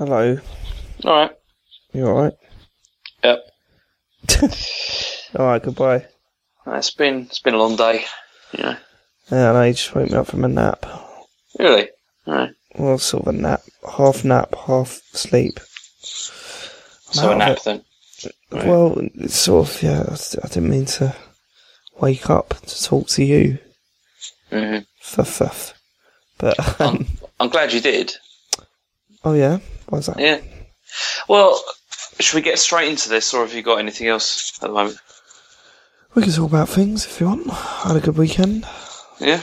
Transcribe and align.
Hello. 0.00 0.38
All 1.04 1.12
right. 1.12 1.30
You 1.92 2.06
alright? 2.06 2.32
Yep. 3.22 3.38
alright, 5.38 5.62
goodbye. 5.62 6.06
Uh, 6.66 6.76
It's 6.76 6.90
been 6.90 7.26
it's 7.26 7.40
been 7.40 7.52
a 7.52 7.58
long 7.58 7.76
day. 7.76 8.06
Yeah. 8.56 8.78
Yeah, 9.30 9.52
no, 9.52 9.62
you 9.62 9.74
just 9.74 9.94
woke 9.94 10.08
me 10.10 10.16
up 10.16 10.28
from 10.28 10.44
a 10.46 10.48
nap. 10.48 10.86
Really. 11.58 11.90
All 12.26 12.34
right. 12.34 12.50
Well, 12.76 12.96
sort 12.96 13.26
of 13.26 13.34
a 13.34 13.36
nap. 13.36 13.60
Half 13.98 14.24
nap, 14.24 14.54
half 14.66 15.02
sleep. 15.12 15.60
So 16.00 17.32
a 17.32 17.36
nap 17.36 17.58
then. 17.62 17.84
Right. 18.50 18.66
Well, 18.66 18.94
it's 19.16 19.36
sort 19.36 19.68
of, 19.68 19.82
yeah, 19.82 20.04
I 20.08 20.14
I 20.14 20.48
didn't 20.48 20.70
mean 20.70 20.86
to 20.86 21.14
wake 22.00 22.30
up 22.30 22.54
to 22.66 22.82
talk 22.82 23.08
to 23.08 23.22
you. 23.22 23.58
Mhm. 24.50 24.86
Fuff, 25.02 25.28
fuff. 25.28 25.74
But, 26.38 26.80
um, 26.80 27.06
I'm 27.38 27.50
glad 27.50 27.74
you 27.74 27.82
did. 27.82 28.14
oh 29.24 29.34
yeah? 29.34 29.58
Why's 29.90 30.06
that? 30.06 30.18
Yeah. 30.18 30.40
Well, 31.28 31.62
should 32.18 32.36
we 32.36 32.42
get 32.42 32.58
straight 32.58 32.88
into 32.88 33.08
this, 33.08 33.32
or 33.34 33.44
have 33.44 33.54
you 33.54 33.62
got 33.62 33.78
anything 33.78 34.06
else 34.08 34.58
at 34.62 34.68
the 34.68 34.74
moment? 34.74 34.98
We 36.14 36.22
can 36.22 36.32
talk 36.32 36.50
about 36.50 36.68
things 36.68 37.04
if 37.06 37.20
you 37.20 37.26
want. 37.26 37.48
I 37.50 37.88
had 37.88 37.96
a 37.96 38.00
good 38.00 38.16
weekend. 38.16 38.66
Yeah. 39.20 39.42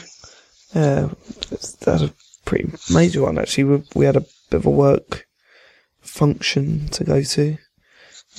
Yeah, 0.76 1.06
it's- 1.52 1.74
that 1.82 2.02
a 2.02 2.14
pretty 2.46 2.70
major 2.94 3.22
one 3.22 3.38
actually. 3.38 3.64
We, 3.66 3.84
we 3.96 4.06
had 4.06 4.18
a 4.18 4.22
bit 4.50 4.58
of 4.58 4.66
a 4.66 4.70
work 4.70 5.26
function 6.02 6.88
to 6.90 7.04
go 7.04 7.22
to 7.22 7.58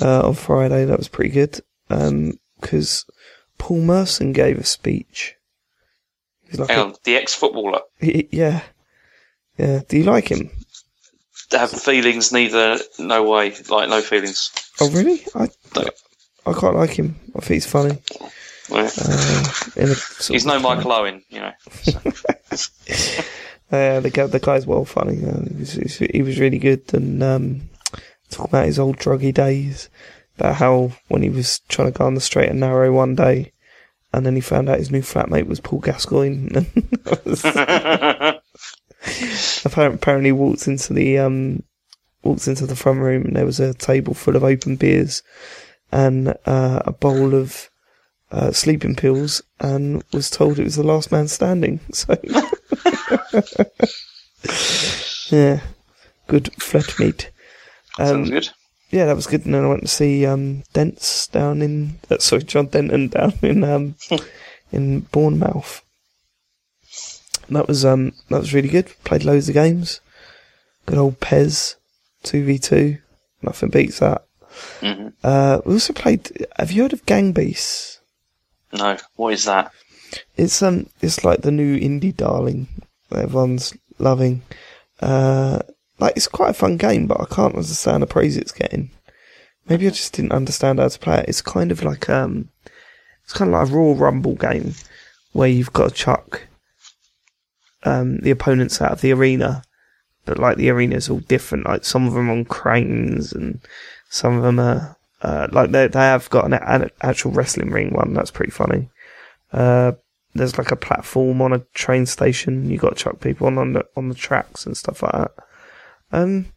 uh, 0.02 0.28
on 0.28 0.34
Friday. 0.34 0.84
That 0.84 0.98
was 0.98 1.08
pretty 1.08 1.30
good 1.32 1.60
because 1.88 3.06
Paul 3.56 3.80
Merson 3.80 4.32
gave 4.32 4.58
a 4.58 4.64
speech. 4.64 5.34
He's 6.50 6.58
like, 6.60 6.68
Hang 6.70 6.78
a, 6.78 6.82
on. 6.84 6.94
The 7.04 7.16
ex-footballer. 7.16 7.80
he- 7.98 8.28
yeah, 8.32 8.62
yeah. 9.56 9.80
Do 9.88 9.96
you 9.96 10.04
like 10.04 10.28
him? 10.28 10.50
Have 11.52 11.70
feelings? 11.70 12.32
Neither. 12.32 12.78
No 12.98 13.22
way. 13.30 13.54
Like 13.68 13.88
no 13.88 14.00
feelings. 14.02 14.50
Oh, 14.80 14.90
really? 14.90 15.24
I 15.34 15.48
No. 15.74 15.84
I 16.46 16.52
quite 16.52 16.74
like 16.74 16.90
him. 16.90 17.16
I 17.36 17.40
think 17.40 17.54
he's 17.54 17.66
funny. 17.66 17.98
Yeah. 18.70 18.90
Uh, 19.00 19.44
in 19.76 19.88
a 19.90 19.94
sort 19.94 20.34
He's 20.34 20.44
no 20.46 20.58
Michael 20.60 20.92
Owen. 20.92 21.22
You 21.30 21.40
know. 21.40 21.52
Uh, 23.70 24.00
the 24.00 24.08
guy, 24.08 24.24
the 24.26 24.38
guy's 24.40 24.66
well 24.66 24.86
funny. 24.86 25.22
Uh, 25.22 25.42
he, 25.46 25.54
was, 25.58 25.72
he 25.72 25.82
was- 25.82 25.96
he 25.98 26.22
was 26.22 26.40
really 26.40 26.56
good, 26.58 26.82
and 26.94 27.22
um, 27.22 27.68
talking 28.30 28.48
about 28.48 28.64
his 28.64 28.78
old 28.78 28.96
druggy 28.96 29.30
days, 29.34 29.90
about 30.38 30.54
how 30.54 30.90
when 31.08 31.20
he 31.20 31.28
was 31.28 31.58
trying 31.68 31.92
to 31.92 31.98
go 31.98 32.06
on 32.06 32.14
the 32.14 32.20
straight 32.22 32.48
and 32.48 32.60
narrow 32.60 32.90
one 32.90 33.14
day, 33.14 33.52
and 34.14 34.24
then 34.24 34.34
he 34.34 34.40
found 34.40 34.70
out 34.70 34.78
his 34.78 34.90
new 34.90 35.02
flatmate 35.02 35.46
was 35.46 35.60
Paul 35.60 35.80
Gascoigne. 35.80 36.48
apparently, 39.64 39.96
apparently, 39.96 40.32
walked 40.32 40.66
into 40.66 40.92
the 40.92 41.18
um, 41.18 41.62
walked 42.22 42.48
into 42.48 42.66
the 42.66 42.76
front 42.76 43.00
room, 43.00 43.24
and 43.24 43.36
there 43.36 43.46
was 43.46 43.60
a 43.60 43.74
table 43.74 44.14
full 44.14 44.36
of 44.36 44.44
open 44.44 44.76
beers 44.76 45.22
and 45.90 46.28
uh, 46.46 46.82
a 46.84 46.92
bowl 46.92 47.34
of 47.34 47.70
uh, 48.30 48.52
sleeping 48.52 48.94
pills, 48.94 49.42
and 49.60 50.02
was 50.12 50.30
told 50.30 50.58
it 50.58 50.64
was 50.64 50.76
the 50.76 50.82
last 50.82 51.12
man 51.12 51.28
standing. 51.28 51.80
So. 51.92 52.16
Yeah, 55.30 55.60
good 56.26 56.52
flat 56.54 56.98
meat. 56.98 57.30
Um, 57.98 58.06
Sounds 58.06 58.30
good. 58.30 58.48
yeah, 58.90 59.06
that 59.06 59.16
was 59.16 59.26
good. 59.26 59.44
And 59.44 59.54
then 59.54 59.64
I 59.64 59.68
went 59.68 59.82
to 59.82 59.88
see 59.88 60.24
um, 60.24 60.62
Dents 60.72 61.26
down 61.26 61.60
in 61.60 61.98
uh, 62.10 62.18
sorry, 62.18 62.44
John 62.44 62.66
Denton 62.66 63.08
down 63.08 63.32
in 63.42 63.64
um, 63.64 63.96
in 64.72 65.00
Bournemouth. 65.00 65.82
That 67.50 67.68
was 67.68 67.84
um 67.84 68.12
that 68.28 68.40
was 68.40 68.54
really 68.54 68.68
good. 68.68 68.92
Played 69.04 69.24
loads 69.24 69.48
of 69.48 69.54
games. 69.54 70.00
Good 70.86 70.98
old 70.98 71.20
PES, 71.20 71.76
two 72.22 72.44
v 72.44 72.58
two. 72.58 72.98
Nothing 73.42 73.70
beats 73.70 73.98
that. 74.00 74.24
hmm 74.80 75.08
Uh, 75.22 75.60
we 75.64 75.74
also 75.74 75.92
played. 75.92 76.46
Have 76.56 76.72
you 76.72 76.82
heard 76.82 76.92
of 76.92 77.06
Gang 77.06 77.32
Beasts? 77.32 78.00
No. 78.72 78.96
What 79.16 79.32
is 79.34 79.44
that? 79.44 79.72
It's 80.36 80.62
um, 80.62 80.88
it's 81.00 81.24
like 81.24 81.42
the 81.42 81.50
new 81.50 81.78
indie 81.78 82.16
darling 82.16 82.68
that 83.10 83.24
everyone's 83.24 83.74
loving. 83.98 84.42
Uh, 85.00 85.60
like 85.98 86.16
it's 86.16 86.28
quite 86.28 86.50
a 86.50 86.54
fun 86.54 86.76
game, 86.76 87.06
but 87.06 87.20
I 87.20 87.24
can't 87.26 87.54
understand 87.54 88.02
the 88.02 88.06
praise 88.06 88.36
it's 88.36 88.52
getting. 88.52 88.90
Maybe 89.68 89.86
I 89.86 89.90
just 89.90 90.14
didn't 90.14 90.32
understand 90.32 90.78
how 90.78 90.88
to 90.88 90.98
play 90.98 91.18
it. 91.18 91.28
It's 91.28 91.42
kind 91.42 91.70
of 91.70 91.82
like 91.82 92.08
um, 92.08 92.48
it's 93.24 93.32
kind 93.32 93.52
of 93.52 93.60
like 93.60 93.68
a 93.68 93.72
Royal 93.74 93.94
Rumble 93.94 94.34
game 94.34 94.74
where 95.32 95.48
you've 95.48 95.72
got 95.74 95.90
to 95.90 95.94
chuck 95.94 96.47
um 97.84 98.18
the 98.18 98.30
opponents 98.30 98.80
out 98.80 98.92
of 98.92 99.00
the 99.00 99.12
arena, 99.12 99.62
but 100.24 100.38
like 100.38 100.56
the 100.56 100.70
arena's 100.70 101.08
all 101.08 101.20
different. 101.20 101.66
Like 101.66 101.84
some 101.84 102.06
of 102.06 102.14
them 102.14 102.30
on 102.30 102.44
cranes, 102.44 103.32
and 103.32 103.60
some 104.08 104.36
of 104.36 104.42
them 104.42 104.58
are 104.58 104.96
uh, 105.22 105.48
like 105.52 105.70
they 105.70 105.88
they 105.88 106.00
have 106.00 106.28
got 106.30 106.44
an, 106.44 106.54
an 106.54 106.90
actual 107.02 107.32
wrestling 107.32 107.70
ring 107.70 107.92
one. 107.92 108.14
That's 108.14 108.30
pretty 108.30 108.52
funny. 108.52 108.88
Uh, 109.52 109.92
there's 110.34 110.58
like 110.58 110.70
a 110.70 110.76
platform 110.76 111.40
on 111.42 111.52
a 111.52 111.64
train 111.74 112.06
station. 112.06 112.70
You 112.70 112.78
got 112.78 112.96
to 112.96 113.04
chuck 113.04 113.20
people 113.20 113.46
on 113.46 113.58
on 113.58 113.72
the 113.72 113.86
on 113.96 114.08
the 114.08 114.14
tracks 114.14 114.66
and 114.66 114.76
stuff 114.76 115.02
like 115.02 115.12
that. 115.12 115.32
Um, 116.12 116.52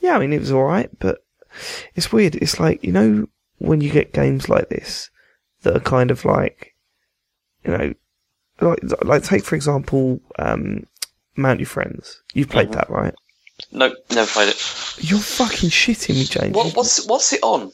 yeah, 0.00 0.16
I 0.16 0.18
mean 0.18 0.32
it 0.32 0.40
was 0.40 0.52
all 0.52 0.64
right, 0.64 0.90
but 0.98 1.18
it's 1.94 2.12
weird. 2.12 2.36
It's 2.36 2.60
like 2.60 2.84
you 2.84 2.92
know 2.92 3.26
when 3.58 3.80
you 3.80 3.90
get 3.90 4.12
games 4.12 4.48
like 4.48 4.68
this 4.68 5.10
that 5.62 5.76
are 5.76 5.80
kind 5.80 6.10
of 6.10 6.24
like, 6.24 6.74
you 7.64 7.76
know, 7.76 7.94
like 8.60 8.78
like 9.04 9.22
take 9.24 9.44
for 9.44 9.54
example, 9.54 10.20
um, 10.38 10.86
Mount 11.36 11.60
Your 11.60 11.66
Friends. 11.68 12.22
You've 12.34 12.48
played 12.50 12.68
Mhm. 12.68 12.72
that, 12.74 12.90
right? 12.90 13.14
Nope. 13.72 13.94
Never 14.10 14.30
played 14.30 14.48
it. 14.50 14.56
You're 14.98 15.18
fucking 15.20 15.70
shitting 15.70 16.14
me, 16.14 16.24
James. 16.24 16.54
What, 16.54 16.74
what's 16.76 17.06
what's 17.06 17.32
it 17.32 17.40
on? 17.42 17.72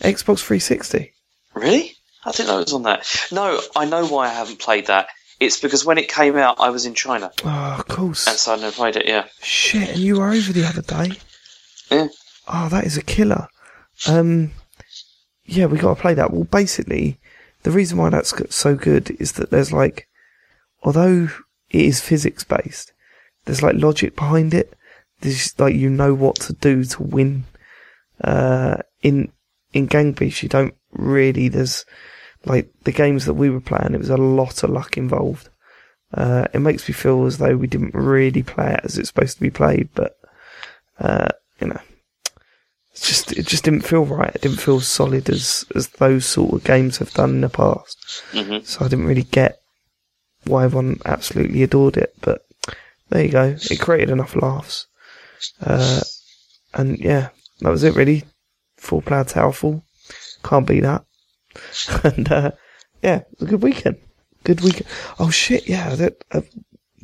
Xbox 0.00 0.40
360? 0.40 1.12
Really? 1.54 1.92
I 2.24 2.32
didn't 2.32 2.48
know 2.48 2.58
it 2.58 2.64
was 2.64 2.72
on 2.74 2.82
that. 2.82 3.06
No, 3.32 3.60
I 3.74 3.84
know 3.86 4.06
why 4.06 4.26
I 4.26 4.32
haven't 4.32 4.58
played 4.58 4.86
that. 4.88 5.08
It's 5.40 5.58
because 5.60 5.84
when 5.84 5.98
it 5.98 6.08
came 6.08 6.36
out, 6.36 6.56
I 6.60 6.70
was 6.70 6.86
in 6.86 6.94
China, 6.94 7.30
Oh, 7.44 7.76
of 7.78 7.88
course. 7.88 8.26
and 8.26 8.36
so 8.36 8.52
I 8.54 8.56
never 8.56 8.72
played 8.72 8.96
it. 8.96 9.06
Yeah. 9.06 9.26
Shit, 9.42 9.90
and 9.90 9.98
you 9.98 10.18
were 10.18 10.30
over 10.32 10.52
the 10.52 10.64
other 10.66 10.82
day. 10.82 11.12
Yeah. 11.90 12.08
Oh, 12.48 12.68
that 12.70 12.84
is 12.84 12.96
a 12.96 13.02
killer. 13.02 13.48
Um, 14.06 14.52
yeah, 15.44 15.66
we 15.66 15.78
got 15.78 15.94
to 15.94 16.00
play 16.00 16.14
that. 16.14 16.30
Well, 16.32 16.44
basically, 16.44 17.18
the 17.64 17.70
reason 17.70 17.98
why 17.98 18.10
that's 18.10 18.32
so 18.54 18.74
good 18.74 19.16
is 19.20 19.32
that 19.32 19.50
there's 19.50 19.72
like, 19.72 20.08
although 20.86 21.28
it 21.70 21.80
is 21.80 22.00
physics 22.00 22.44
based, 22.44 22.92
there's 23.44 23.62
like 23.62 23.74
logic 23.76 24.16
behind 24.16 24.54
it. 24.54 24.72
There's 25.20 25.58
like 25.58 25.74
you 25.74 25.90
know 25.90 26.14
what 26.14 26.36
to 26.36 26.52
do 26.54 26.84
to 26.84 27.02
win. 27.02 27.44
Uh, 28.22 28.76
in 29.02 29.30
in 29.74 29.86
Gang 29.86 30.12
Beasts, 30.12 30.42
you 30.42 30.48
don't 30.48 30.74
really. 30.92 31.48
There's 31.48 31.84
like 32.44 32.70
the 32.84 32.92
games 32.92 33.26
that 33.26 33.34
we 33.34 33.50
were 33.50 33.60
playing. 33.60 33.94
It 33.94 33.98
was 33.98 34.10
a 34.10 34.16
lot 34.16 34.62
of 34.62 34.70
luck 34.70 34.96
involved. 34.96 35.48
Uh, 36.14 36.46
it 36.54 36.60
makes 36.60 36.88
me 36.88 36.94
feel 36.94 37.26
as 37.26 37.38
though 37.38 37.56
we 37.56 37.66
didn't 37.66 37.94
really 37.94 38.42
play 38.42 38.72
it 38.74 38.80
as 38.84 38.96
it's 38.96 39.08
supposed 39.08 39.36
to 39.36 39.42
be 39.42 39.50
played, 39.50 39.88
but 39.94 40.16
uh, 41.00 41.28
you 41.60 41.66
know, 41.66 41.80
it's 42.92 43.08
just 43.08 43.32
it 43.32 43.46
just 43.46 43.64
didn't 43.64 43.82
feel 43.82 44.04
right. 44.04 44.34
It 44.34 44.42
didn't 44.42 44.60
feel 44.60 44.80
solid 44.80 45.28
as 45.28 45.64
as 45.74 45.88
those 45.88 46.24
sort 46.24 46.52
of 46.54 46.64
games 46.64 46.98
have 46.98 47.12
done 47.12 47.30
in 47.30 47.40
the 47.40 47.48
past. 47.48 48.22
hmm 48.30 48.58
So 48.62 48.84
I 48.84 48.88
didn't 48.88 49.06
really 49.06 49.24
get 49.24 49.60
why 50.46 50.64
everyone 50.64 51.00
absolutely 51.04 51.62
adored 51.62 51.96
it. 51.96 52.14
But 52.20 52.46
there 53.08 53.24
you 53.24 53.30
go. 53.30 53.56
It 53.70 53.80
created 53.80 54.10
enough 54.10 54.36
laughs, 54.36 54.86
uh, 55.60 56.00
and 56.74 56.98
yeah, 56.98 57.28
that 57.60 57.70
was 57.70 57.84
it 57.84 57.94
really. 57.94 58.24
Four 58.76 59.00
player 59.00 59.24
Towerfall, 59.24 59.82
can't 60.44 60.66
beat 60.66 60.80
that. 60.80 61.04
and 62.04 62.30
uh, 62.30 62.52
yeah, 63.02 63.16
it 63.16 63.26
was 63.40 63.48
a 63.48 63.50
good 63.50 63.62
weekend. 63.62 63.96
Good 64.44 64.60
weekend. 64.60 64.86
Oh 65.18 65.30
shit! 65.30 65.68
Yeah, 65.68 65.94
that, 65.94 66.22
uh, 66.30 66.42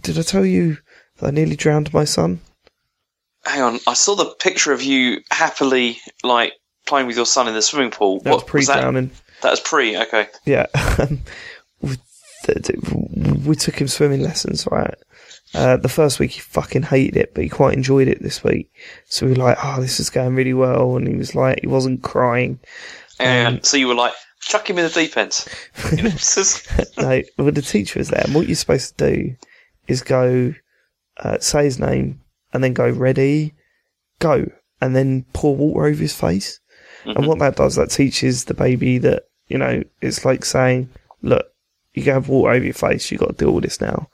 did 0.01 0.19
I 0.19 0.23
tell 0.23 0.45
you 0.45 0.79
that 1.19 1.29
I 1.29 1.31
nearly 1.31 1.57
drowned 1.57 1.93
my 1.93 2.05
son? 2.05 2.41
Hang 3.45 3.63
on, 3.63 3.81
I 3.87 3.95
saw 3.95 4.15
the 4.15 4.35
picture 4.39 4.73
of 4.73 4.83
you 4.83 5.21
happily 5.31 5.99
like 6.23 6.53
playing 6.87 7.07
with 7.07 7.17
your 7.17 7.27
son 7.27 7.49
in 7.49 7.55
the 7.55 7.63
swimming 7.63 7.91
pool. 7.91 8.21
That 8.21 8.31
was 8.31 8.43
What 8.43 8.53
was 8.53 8.67
pre-drowning. 8.67 9.11
That 9.43 9.51
was 9.51 9.61
pre. 9.61 9.97
Okay. 9.97 10.29
Yeah. 10.45 10.67
we, 12.47 12.55
th- 12.55 12.67
th- 12.67 13.45
we 13.47 13.55
took 13.57 13.81
him 13.81 13.89
swimming 13.89 14.21
lessons, 14.23 14.67
right? 14.71 14.95
Uh, 15.55 15.77
the 15.77 15.89
first 15.89 16.19
week 16.19 16.31
he 16.33 16.41
fucking 16.41 16.83
hated 16.83 17.17
it, 17.17 17.35
but 17.35 17.45
he 17.45 17.51
quite 17.51 17.75
enjoyed 17.77 18.09
it 18.09 18.23
this 18.23 18.43
week. 18.43 18.73
So 19.07 19.27
we 19.27 19.33
were 19.33 19.39
like, 19.39 19.59
oh, 19.63 19.81
this 19.81 20.01
is 20.01 20.09
going 20.11 20.35
really 20.35 20.55
well. 20.55 20.97
And 20.97 21.07
he 21.07 21.15
was 21.15 21.35
like, 21.35 21.61
he 21.61 21.67
wasn't 21.67 22.03
crying. 22.03 22.59
And 23.21 23.57
Um, 23.59 23.63
so 23.63 23.77
you 23.77 23.89
were 23.89 23.95
like, 23.95 24.15
chuck 24.41 24.69
him 24.69 24.79
in 24.79 24.85
the 24.85 24.91
deep 24.91 25.17
end. 25.17 25.45
You 25.93 26.03
know, 26.05 26.09
it's 26.11 26.35
just- 26.35 26.99
no, 26.99 27.23
well, 27.39 27.53
the 27.53 27.61
teacher 27.63 27.99
was 27.99 28.09
there. 28.09 28.23
And 28.25 28.35
what 28.35 28.47
you're 28.47 28.57
supposed 28.57 28.97
to 28.99 29.11
do 29.15 29.37
is 29.89 30.03
go, 30.03 30.55
uh, 31.19 31.39
say 31.39 31.65
his 31.65 31.79
name 31.79 32.21
and 32.55 32.65
then 32.65 32.73
go, 32.73 32.89
ready, 32.89 33.53
go. 34.21 34.47
And 34.81 34.97
then 34.97 35.27
pour 35.35 35.55
water 35.55 35.87
over 35.87 36.01
his 36.01 36.15
face. 36.19 36.61
And 37.05 37.19
Mhm. 37.19 37.27
what 37.27 37.39
that 37.41 37.57
does, 37.57 37.75
that 37.77 37.91
teaches 37.91 38.45
the 38.45 38.55
baby 38.55 38.97
that, 38.99 39.25
you 39.49 39.59
know, 39.59 39.83
it's 40.01 40.25
like 40.25 40.45
saying, 40.45 40.89
look, 41.21 41.47
you 41.95 42.03
can 42.03 42.15
have 42.15 42.29
water 42.29 42.53
over 42.53 42.65
your 42.65 42.75
face, 42.75 43.11
You've 43.11 43.21
got 43.21 43.37
to 43.39 43.45
do 43.45 43.51
all 43.51 43.61
this 43.61 43.81
now. 43.81 44.09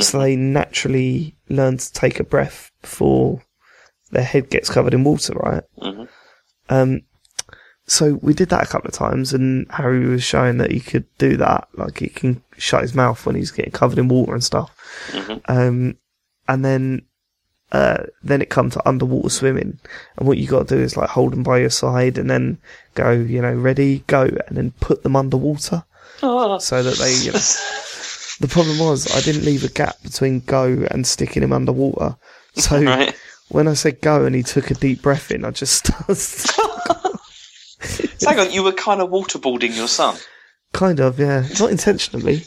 So 0.00 0.18
they 0.18 0.34
naturally 0.36 1.36
learn 1.48 1.78
to 1.78 1.92
take 1.92 2.18
a 2.18 2.24
breath 2.24 2.72
before 2.82 3.42
their 4.10 4.24
head 4.24 4.50
gets 4.50 4.68
covered 4.68 4.92
in 4.94 5.04
water, 5.04 5.34
right? 5.34 5.62
Mhm. 5.80 6.08
Um, 6.68 7.00
so 7.86 8.14
we 8.22 8.34
did 8.34 8.48
that 8.48 8.64
a 8.64 8.66
couple 8.66 8.88
of 8.88 8.94
times, 8.94 9.32
and 9.32 9.66
Harry 9.70 10.06
was 10.06 10.24
showing 10.24 10.58
that 10.58 10.72
he 10.72 10.80
could 10.80 11.04
do 11.18 11.36
that. 11.36 11.68
Like 11.74 11.98
he 11.98 12.08
can 12.08 12.42
shut 12.56 12.82
his 12.82 12.94
mouth 12.94 13.24
when 13.24 13.36
he's 13.36 13.50
getting 13.50 13.72
covered 13.72 13.98
in 13.98 14.08
water 14.08 14.32
and 14.34 14.42
stuff. 14.42 14.74
Mhm. 15.12 15.40
Um, 15.48 15.96
and 16.48 16.64
then, 16.64 17.02
uh, 17.72 18.04
then 18.22 18.42
it 18.42 18.50
come 18.50 18.70
to 18.70 18.88
underwater 18.88 19.28
swimming, 19.30 19.78
and 20.16 20.26
what 20.26 20.38
you 20.38 20.46
got 20.48 20.66
to 20.68 20.76
do 20.76 20.80
is 20.82 20.96
like 20.96 21.10
hold 21.10 21.32
them 21.32 21.42
by 21.42 21.58
your 21.58 21.70
side, 21.70 22.18
and 22.18 22.28
then 22.28 22.58
go, 22.94 23.10
you 23.12 23.40
know, 23.42 23.54
ready, 23.54 24.02
go, 24.06 24.22
and 24.22 24.56
then 24.56 24.72
put 24.80 25.02
them 25.02 25.14
underwater 25.16 25.84
Oh, 26.26 26.58
so 26.58 26.82
that 26.82 26.96
they. 26.96 27.14
You 27.14 27.32
know, 27.32 27.38
the 28.40 28.48
problem 28.48 28.78
was 28.78 29.14
I 29.14 29.20
didn't 29.20 29.44
leave 29.44 29.64
a 29.64 29.68
gap 29.68 30.02
between 30.02 30.40
go 30.40 30.86
and 30.90 31.06
sticking 31.06 31.42
him 31.42 31.52
underwater. 31.52 32.16
So 32.54 32.82
right. 32.82 33.14
when 33.48 33.68
I 33.68 33.74
said 33.74 34.00
go 34.00 34.24
and 34.24 34.34
he 34.34 34.42
took 34.42 34.70
a 34.70 34.74
deep 34.74 35.02
breath 35.02 35.30
in, 35.30 35.44
I 35.44 35.50
just 35.50 35.86
So 36.16 38.30
hang 38.30 38.38
on, 38.38 38.52
you 38.52 38.62
were 38.62 38.72
kind 38.72 39.00
of 39.00 39.10
waterboarding 39.10 39.76
your 39.76 39.88
son. 39.88 40.16
kind 40.72 41.00
of 41.00 41.18
yeah, 41.18 41.46
not 41.60 41.70
intentionally, 41.70 42.42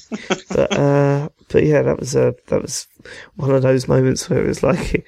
but 0.49 0.77
uh, 0.77 1.29
but 1.49 1.63
yeah, 1.63 1.81
that 1.83 1.99
was 1.99 2.15
a 2.15 2.35
that 2.47 2.61
was 2.61 2.87
one 3.35 3.51
of 3.51 3.61
those 3.61 3.87
moments 3.87 4.29
where 4.29 4.43
it 4.43 4.47
was 4.47 4.63
like, 4.63 5.05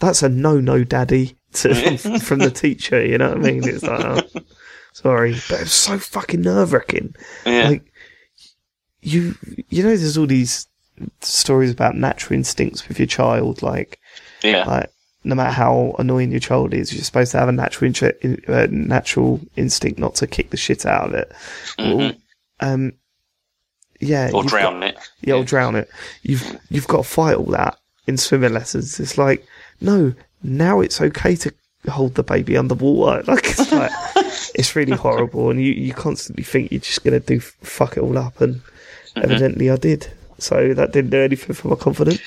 that's 0.00 0.22
a 0.22 0.28
no 0.28 0.60
no, 0.60 0.84
daddy, 0.84 1.36
to, 1.52 1.98
from 2.20 2.38
the 2.40 2.50
teacher. 2.50 3.04
You 3.04 3.18
know 3.18 3.30
what 3.30 3.38
I 3.38 3.40
mean? 3.40 3.68
It's 3.68 3.82
like, 3.82 4.04
oh, 4.04 4.40
sorry, 4.92 5.32
but 5.48 5.60
it 5.60 5.64
was 5.64 5.72
so 5.72 5.98
fucking 5.98 6.42
nerve 6.42 6.72
wracking. 6.72 7.14
Yeah. 7.46 7.68
Like 7.70 7.92
you, 9.02 9.34
you 9.68 9.82
know, 9.82 9.96
there's 9.96 10.18
all 10.18 10.26
these 10.26 10.66
stories 11.20 11.70
about 11.70 11.94
natural 11.96 12.36
instincts 12.36 12.86
with 12.88 12.98
your 12.98 13.06
child, 13.06 13.62
like 13.62 13.98
yeah. 14.42 14.64
like 14.64 14.90
no 15.24 15.34
matter 15.34 15.52
how 15.52 15.94
annoying 15.98 16.30
your 16.30 16.40
child 16.40 16.72
is, 16.74 16.92
you're 16.92 17.02
supposed 17.04 17.32
to 17.32 17.38
have 17.38 17.48
a 17.48 17.52
natural 17.52 17.92
in- 18.22 18.42
uh, 18.48 18.66
natural 18.70 19.40
instinct 19.56 19.98
not 19.98 20.14
to 20.16 20.26
kick 20.26 20.50
the 20.50 20.56
shit 20.56 20.86
out 20.86 21.08
of 21.08 21.14
it. 21.14 21.32
Um, 22.60 22.92
yeah, 24.00 24.28
Mm-hmm. 24.28 24.36
Or 24.36 24.44
drown 24.44 24.80
got- 24.80 24.88
it. 24.90 25.10
yeah, 25.22 25.34
or 25.34 25.44
drown 25.44 25.76
it. 25.76 25.88
You've 26.22 26.56
you've 26.70 26.86
got 26.88 26.98
to 26.98 27.02
fight 27.08 27.36
all 27.36 27.46
that 27.46 27.76
in 28.06 28.16
swimming 28.16 28.52
lessons. 28.52 28.98
It's 29.00 29.18
like 29.18 29.46
no, 29.80 30.12
now 30.42 30.80
it's 30.80 31.00
okay 31.00 31.36
to 31.36 31.52
hold 31.88 32.14
the 32.14 32.22
baby 32.22 32.56
underwater. 32.56 33.22
Like 33.32 33.44
it's 33.46 33.72
like 33.72 33.90
it's 34.54 34.74
really 34.76 34.96
horrible, 34.96 35.50
and 35.50 35.60
you 35.60 35.72
you 35.72 35.92
constantly 35.94 36.44
think 36.44 36.70
you're 36.72 36.80
just 36.80 37.04
gonna 37.04 37.20
do 37.20 37.40
fuck 37.40 37.96
it 37.96 38.00
all 38.00 38.16
up, 38.18 38.40
and 38.40 38.60
Mm-hmm. 39.22 39.30
evidently 39.30 39.70
I 39.70 39.76
did. 39.76 40.06
So 40.38 40.72
that 40.74 40.92
didn't 40.92 41.10
do 41.10 41.20
anything 41.20 41.54
for 41.54 41.68
my 41.68 41.74
confidence. 41.74 42.20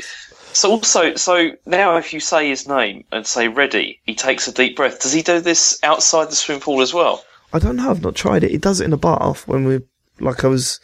So 0.53 0.69
also, 0.71 1.15
so 1.15 1.51
now 1.65 1.95
if 1.95 2.11
you 2.13 2.19
say 2.19 2.49
his 2.49 2.67
name 2.67 3.05
and 3.13 3.25
say 3.25 3.47
ready, 3.47 4.01
he 4.05 4.13
takes 4.15 4.47
a 4.49 4.51
deep 4.53 4.75
breath. 4.75 4.99
Does 5.01 5.13
he 5.13 5.21
do 5.21 5.39
this 5.39 5.79
outside 5.83 6.29
the 6.29 6.35
swimming 6.35 6.61
pool 6.61 6.81
as 6.81 6.93
well? 6.93 7.23
I 7.53 7.59
don't 7.59 7.77
know. 7.77 7.89
I've 7.89 8.01
not 8.01 8.15
tried 8.15 8.43
it. 8.43 8.51
He 8.51 8.57
does 8.57 8.81
it 8.81 8.85
in 8.85 8.93
a 8.93 8.97
bath 8.97 9.47
when 9.47 9.63
we, 9.65 9.79
like, 10.19 10.43
I 10.43 10.47
was, 10.47 10.79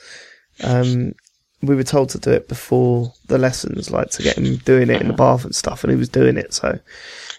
um, 0.63 1.13
we 1.61 1.75
were 1.75 1.83
told 1.83 2.09
to 2.11 2.17
do 2.19 2.31
it 2.31 2.47
before 2.47 3.11
the 3.27 3.37
lessons, 3.37 3.91
like 3.91 4.09
to 4.11 4.23
get 4.23 4.37
him 4.37 4.55
doing 4.57 4.89
it 4.89 5.01
in 5.01 5.07
the 5.07 5.13
bath 5.13 5.43
and 5.43 5.53
stuff, 5.55 5.83
and 5.83 5.91
he 5.91 5.97
was 5.97 6.07
doing 6.09 6.37
it. 6.37 6.53
So, 6.53 6.79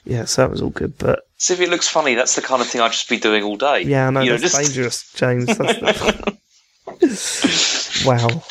yeah, 0.05 0.25
so 0.27 0.43
that 0.43 0.51
was 0.51 0.61
all 0.61 0.71
good. 0.71 0.99
But 0.99 1.21
See 1.39 1.55
if 1.55 1.61
it 1.61 1.71
looks 1.71 1.89
funny. 1.89 2.15
That's 2.15 2.35
the 2.35 2.43
kind 2.43 2.61
of 2.61 2.69
thing 2.69 2.81
I'd 2.81 2.93
just 2.93 3.09
be 3.09 3.19
doing 3.19 3.43
all 3.43 3.57
day. 3.57 3.83
yeah, 3.83 4.09
I 4.09 4.11
know 4.11 4.21
You 4.21 4.31
that's 4.37 4.43
just- 4.43 4.57
dangerous, 4.57 5.13
James. 5.15 5.47
That's 5.47 5.57
the- 5.79 6.37
wow, 8.05 8.43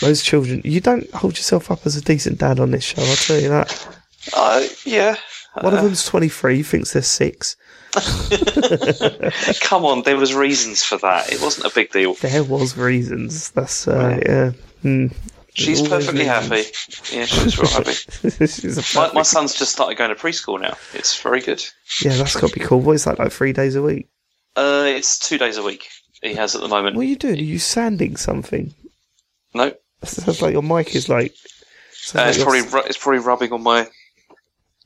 those 0.00 0.22
children. 0.22 0.60
You 0.64 0.80
don't 0.80 1.08
hold 1.12 1.36
yourself 1.36 1.70
up 1.70 1.86
as 1.86 1.96
a 1.96 2.00
decent 2.00 2.38
dad 2.38 2.58
on 2.60 2.70
this 2.72 2.84
show. 2.84 3.02
I'll 3.02 3.16
tell 3.16 3.40
you 3.40 3.48
that. 3.48 3.88
Uh, 4.34 4.64
yeah. 4.84 5.16
One 5.60 5.74
of 5.74 5.82
them's 5.84 6.04
twenty 6.04 6.28
three, 6.28 6.62
thinks 6.62 6.92
they're 6.92 7.02
six. 7.02 7.56
Come 9.60 9.84
on, 9.84 10.02
there 10.02 10.16
was 10.16 10.34
reasons 10.34 10.82
for 10.82 10.98
that. 10.98 11.32
It 11.32 11.40
wasn't 11.40 11.70
a 11.70 11.74
big 11.74 11.92
deal. 11.92 12.14
There 12.14 12.42
was 12.42 12.76
reasons. 12.76 13.50
That's 13.50 13.86
uh, 13.86 13.96
Right. 13.96 14.22
yeah. 14.26 14.50
Hmm. 14.82 15.06
She's 15.54 15.80
All 15.80 15.86
perfectly 15.86 16.24
happy. 16.24 16.64
Yeah, 17.12 17.26
she's 17.26 17.56
real 17.56 17.70
happy. 17.70 17.92
She's 18.46 18.94
My, 18.96 19.12
my 19.12 19.22
son's 19.22 19.54
just 19.54 19.70
started 19.70 19.96
going 19.96 20.10
to 20.10 20.16
preschool 20.16 20.60
now. 20.60 20.76
It's 20.92 21.20
very 21.22 21.40
good. 21.40 21.64
Yeah, 22.02 22.16
that's 22.16 22.34
got 22.34 22.50
to 22.50 22.58
be 22.58 22.64
cool. 22.64 22.80
What 22.80 22.94
is 22.96 23.04
that, 23.04 23.20
like 23.20 23.30
three 23.30 23.52
days 23.52 23.76
a 23.76 23.82
week? 23.82 24.08
Uh, 24.56 24.82
it's 24.88 25.16
two 25.16 25.38
days 25.38 25.56
a 25.56 25.62
week 25.62 25.86
he 26.24 26.34
has 26.34 26.54
at 26.54 26.60
the 26.60 26.68
moment. 26.68 26.96
What 26.96 27.02
are 27.02 27.08
you 27.08 27.16
doing? 27.16 27.38
Are 27.38 27.42
you 27.42 27.58
sanding 27.58 28.16
something? 28.16 28.74
No, 29.54 29.72
Sounds 30.02 30.42
like 30.42 30.52
your 30.52 30.62
mic 30.62 30.94
is 30.94 31.08
like. 31.08 31.34
uh, 32.14 32.18
like 32.18 32.28
it's 32.34 32.42
probably 32.42 32.62
ru- 32.62 32.82
it's 32.86 32.98
probably 32.98 33.20
rubbing 33.20 33.52
on 33.52 33.62
my 33.62 33.88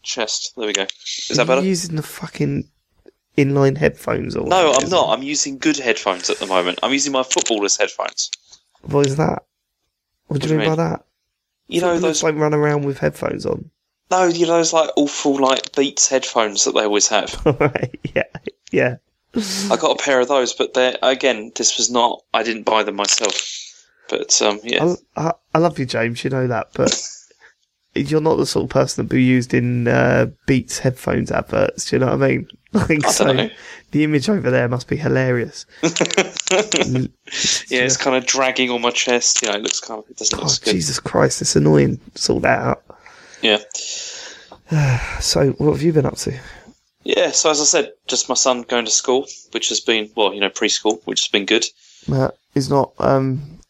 chest. 0.02 0.52
There 0.56 0.66
we 0.66 0.72
go. 0.72 0.82
Is 0.82 1.28
that 1.36 1.38
Are 1.38 1.42
you 1.42 1.46
better? 1.46 1.66
using 1.66 1.96
the 1.96 2.02
fucking 2.02 2.68
inline 3.36 3.76
headphones 3.76 4.36
or 4.36 4.46
No, 4.46 4.72
I'm 4.72 4.88
not. 4.90 5.10
I'm 5.16 5.22
using 5.22 5.58
good 5.58 5.76
headphones 5.76 6.30
at 6.30 6.38
the 6.38 6.46
moment. 6.46 6.78
I'm 6.82 6.92
using 6.92 7.12
my 7.12 7.22
footballer's 7.22 7.76
headphones. 7.76 8.30
What 8.82 9.06
is 9.06 9.16
that? 9.16 9.44
What 10.26 10.40
do 10.40 10.48
you 10.48 10.54
do 10.54 10.58
mean 10.60 10.68
by 10.70 10.76
that? 10.76 11.04
You 11.68 11.80
know 11.80 11.98
those? 11.98 12.20
don't 12.20 12.36
run 12.38 12.54
around 12.54 12.84
with 12.84 12.98
headphones 12.98 13.44
on. 13.46 13.70
No, 14.10 14.24
you 14.24 14.46
know 14.46 14.54
those 14.56 14.72
like 14.72 14.90
awful 14.96 15.38
like 15.40 15.74
Beats 15.74 16.08
headphones 16.08 16.64
that 16.64 16.72
they 16.74 16.84
always 16.84 17.08
have. 17.08 17.34
Right? 17.60 17.98
yeah, 18.14 18.22
yeah. 18.70 18.96
I 19.70 19.76
got 19.76 20.00
a 20.00 20.02
pair 20.02 20.20
of 20.20 20.28
those, 20.28 20.52
but 20.52 20.76
again. 21.02 21.52
This 21.56 21.76
was 21.78 21.90
not. 21.90 22.22
I 22.34 22.42
didn't 22.42 22.64
buy 22.64 22.82
them 22.82 22.96
myself. 22.96 23.54
But 24.08 24.40
um, 24.42 24.60
yeah. 24.62 24.94
I, 25.16 25.28
I, 25.28 25.32
I 25.54 25.58
love 25.58 25.78
you, 25.78 25.84
James. 25.86 26.24
You 26.24 26.30
know 26.30 26.46
that, 26.46 26.68
but 26.74 26.98
you're 27.94 28.20
not 28.20 28.36
the 28.36 28.46
sort 28.46 28.64
of 28.64 28.70
person 28.70 29.04
to 29.04 29.08
be 29.14 29.22
used 29.22 29.52
in 29.52 29.86
uh, 29.88 30.26
Beats 30.46 30.78
headphones 30.78 31.30
adverts. 31.30 31.90
Do 31.90 31.96
you 31.96 32.00
know 32.00 32.16
what 32.16 32.22
I 32.22 32.28
mean? 32.28 32.48
Like, 32.70 33.02
I 33.06 33.10
so 33.10 33.32
know. 33.32 33.48
the 33.92 34.04
image 34.04 34.28
over 34.28 34.50
there 34.50 34.68
must 34.68 34.88
be 34.88 34.96
hilarious. 34.96 35.64
Yeah, 37.70 37.82
it's 37.82 37.96
kind 37.96 38.14
of 38.16 38.26
dragging 38.26 38.70
on 38.70 38.80
my 38.82 38.90
chest. 38.90 39.40
You 39.42 39.48
know, 39.48 39.54
it 39.56 39.62
looks 39.62 39.80
kind 39.80 40.02
of. 40.02 40.10
It 40.10 40.16
doesn't 40.18 40.38
Oh, 40.38 40.42
look 40.44 40.60
good. 40.62 40.72
Jesus 40.72 41.00
Christ, 41.00 41.40
it's 41.42 41.56
annoying. 41.56 41.98
Sort 42.14 42.42
that 42.42 42.58
out. 42.60 42.84
Yeah. 43.42 43.58
So, 45.20 45.52
what 45.52 45.72
have 45.72 45.82
you 45.82 45.92
been 45.94 46.04
up 46.04 46.16
to? 46.18 46.38
Yeah, 47.04 47.30
so 47.30 47.50
as 47.50 47.60
I 47.60 47.64
said, 47.64 47.92
just 48.06 48.28
my 48.28 48.34
son 48.34 48.62
going 48.62 48.84
to 48.84 48.90
school, 48.90 49.26
which 49.52 49.68
has 49.70 49.80
been, 49.80 50.10
well, 50.16 50.34
you 50.34 50.40
know, 50.40 50.50
preschool, 50.50 51.00
which 51.06 51.20
has 51.22 51.28
been 51.28 51.46
good. 51.46 51.64
Matt 52.06 52.34
he's 52.54 52.70
not. 52.70 52.92
Um, 52.98 53.60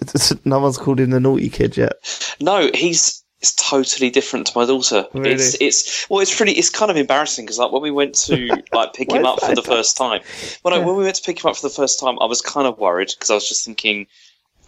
no 0.44 0.58
one's 0.58 0.78
called 0.78 1.00
him 1.00 1.10
the 1.10 1.20
naughty 1.20 1.48
kid 1.48 1.76
yet. 1.76 1.92
No, 2.40 2.70
he's 2.74 3.22
it's 3.40 3.54
totally 3.54 4.08
different 4.08 4.46
to 4.46 4.58
my 4.58 4.64
daughter. 4.64 5.06
Really? 5.14 5.32
It's 5.32 5.56
it's 5.60 6.08
well, 6.08 6.20
it's 6.20 6.34
pretty. 6.34 6.52
It's 6.52 6.70
kind 6.70 6.90
of 6.90 6.96
embarrassing 6.96 7.44
because 7.44 7.58
like 7.58 7.72
when 7.72 7.82
we 7.82 7.90
went 7.90 8.14
to 8.26 8.48
like 8.72 8.94
pick 8.94 9.12
him 9.12 9.24
up 9.24 9.40
for 9.40 9.54
the 9.54 9.62
first 9.62 9.96
time, 9.96 10.20
no, 10.64 10.70
Yeah. 10.70 10.84
when 10.84 10.96
we 10.96 11.04
went 11.04 11.16
to 11.16 11.22
pick 11.22 11.42
him 11.42 11.50
up 11.50 11.56
for 11.56 11.68
the 11.68 11.74
first 11.74 11.98
time, 11.98 12.18
I 12.20 12.26
was 12.26 12.40
kind 12.40 12.66
of 12.66 12.78
worried 12.78 13.10
because 13.14 13.30
I 13.30 13.34
was 13.34 13.48
just 13.48 13.64
thinking, 13.64 14.06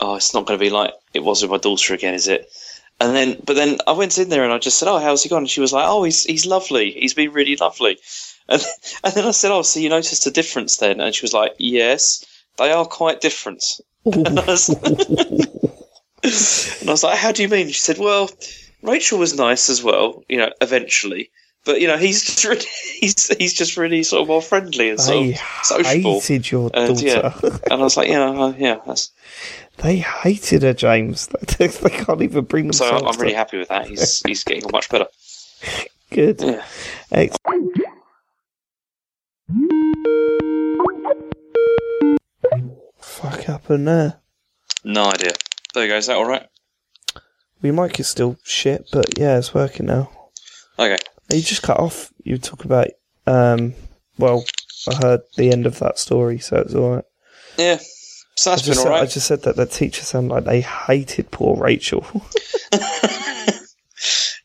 oh, 0.00 0.16
it's 0.16 0.34
not 0.34 0.46
going 0.46 0.58
to 0.58 0.64
be 0.64 0.70
like 0.70 0.92
it 1.14 1.22
was 1.22 1.42
with 1.42 1.50
my 1.50 1.58
daughter 1.58 1.94
again, 1.94 2.14
is 2.14 2.28
it? 2.28 2.48
And 3.00 3.14
then, 3.14 3.36
but 3.44 3.56
then 3.56 3.78
I 3.86 3.92
went 3.92 4.18
in 4.18 4.28
there 4.28 4.44
and 4.44 4.52
I 4.52 4.58
just 4.58 4.78
said, 4.78 4.88
"Oh, 4.88 4.98
how's 4.98 5.22
he 5.22 5.28
gone?" 5.28 5.38
And 5.42 5.50
she 5.50 5.60
was 5.60 5.72
like, 5.72 5.84
"Oh, 5.86 6.04
he's 6.04 6.22
he's 6.24 6.46
lovely. 6.46 6.92
He's 6.92 7.14
been 7.14 7.32
really 7.32 7.56
lovely." 7.56 7.98
And, 8.48 8.62
and 9.04 9.14
then 9.14 9.24
I 9.24 9.32
said, 9.32 9.50
"Oh, 9.50 9.62
so 9.62 9.80
you 9.80 9.88
noticed 9.88 10.26
a 10.26 10.30
difference 10.30 10.76
then?" 10.76 11.00
And 11.00 11.14
she 11.14 11.22
was 11.24 11.32
like, 11.32 11.54
"Yes, 11.58 12.24
they 12.56 12.70
are 12.72 12.84
quite 12.86 13.20
different." 13.20 13.64
And 14.06 14.38
I 14.38 14.44
was, 14.44 14.68
and 16.22 16.88
I 16.88 16.92
was 16.92 17.02
like, 17.02 17.18
"How 17.18 17.32
do 17.32 17.42
you 17.42 17.48
mean?" 17.48 17.68
She 17.68 17.74
said, 17.80 17.98
"Well, 17.98 18.30
Rachel 18.82 19.18
was 19.18 19.34
nice 19.36 19.68
as 19.70 19.82
well, 19.82 20.22
you 20.28 20.36
know, 20.38 20.50
eventually, 20.60 21.30
but 21.64 21.80
you 21.80 21.88
know, 21.88 21.96
he's 21.96 22.22
just 22.24 22.44
really, 22.44 22.66
he's 23.00 23.28
he's 23.36 23.54
just 23.54 23.76
really 23.76 24.02
sort 24.02 24.22
of 24.22 24.28
more 24.28 24.42
friendly 24.42 24.90
and 24.90 25.00
sort 25.00 25.16
I 25.16 25.28
of 25.30 25.38
sociable." 25.64 26.20
hated 26.20 26.50
your 26.50 26.70
And, 26.74 26.96
daughter. 26.96 27.06
yeah. 27.42 27.58
And 27.70 27.80
I 27.80 27.84
was 27.84 27.96
like, 27.96 28.08
"Yeah, 28.08 28.28
uh, 28.28 28.54
yeah." 28.58 28.80
That's, 28.86 29.10
they 29.78 29.96
hated 29.98 30.62
her, 30.62 30.72
James. 30.74 31.26
they 31.58 31.68
can't 31.68 32.22
even 32.22 32.44
bring 32.44 32.72
so 32.72 32.84
themselves. 32.90 33.16
I'm 33.16 33.20
really 33.20 33.32
to- 33.32 33.38
happy 33.38 33.58
with 33.58 33.68
that. 33.68 33.86
He's 33.86 34.20
he's 34.26 34.44
getting 34.44 34.70
much 34.72 34.88
better. 34.88 35.06
good. 36.10 36.40
Yeah. 36.40 36.64
Excellent. 37.12 37.70
Fuck 42.98 43.40
happened 43.42 43.86
there? 43.88 44.20
No 44.84 45.04
idea. 45.04 45.32
There 45.72 45.84
you 45.84 45.90
go. 45.90 45.96
Is 45.96 46.06
that 46.06 46.16
all 46.16 46.26
right? 46.26 46.46
My 47.62 47.70
mic 47.70 47.98
is 48.00 48.08
still 48.08 48.36
shit, 48.44 48.88
but 48.92 49.18
yeah, 49.18 49.38
it's 49.38 49.54
working 49.54 49.86
now. 49.86 50.10
Okay. 50.78 50.98
You 51.32 51.40
just 51.40 51.62
cut 51.62 51.78
off. 51.78 52.12
You 52.22 52.36
talk 52.38 52.64
about. 52.64 52.88
Um, 53.26 53.74
well, 54.18 54.44
I 54.88 54.94
heard 54.96 55.20
the 55.36 55.50
end 55.50 55.64
of 55.66 55.78
that 55.78 55.98
story, 55.98 56.38
so 56.38 56.56
it's 56.58 56.74
all 56.74 56.96
right. 56.96 57.04
Yeah. 57.56 57.78
So 58.36 58.50
I 58.52 58.56
been 58.56 58.74
said, 58.74 58.92
I 58.92 59.06
just 59.06 59.26
said 59.26 59.42
that 59.42 59.56
the 59.56 59.66
teacher 59.66 60.02
sounded 60.02 60.34
like 60.34 60.44
they 60.44 60.60
hated 60.60 61.30
poor 61.30 61.56
Rachel. 61.56 62.04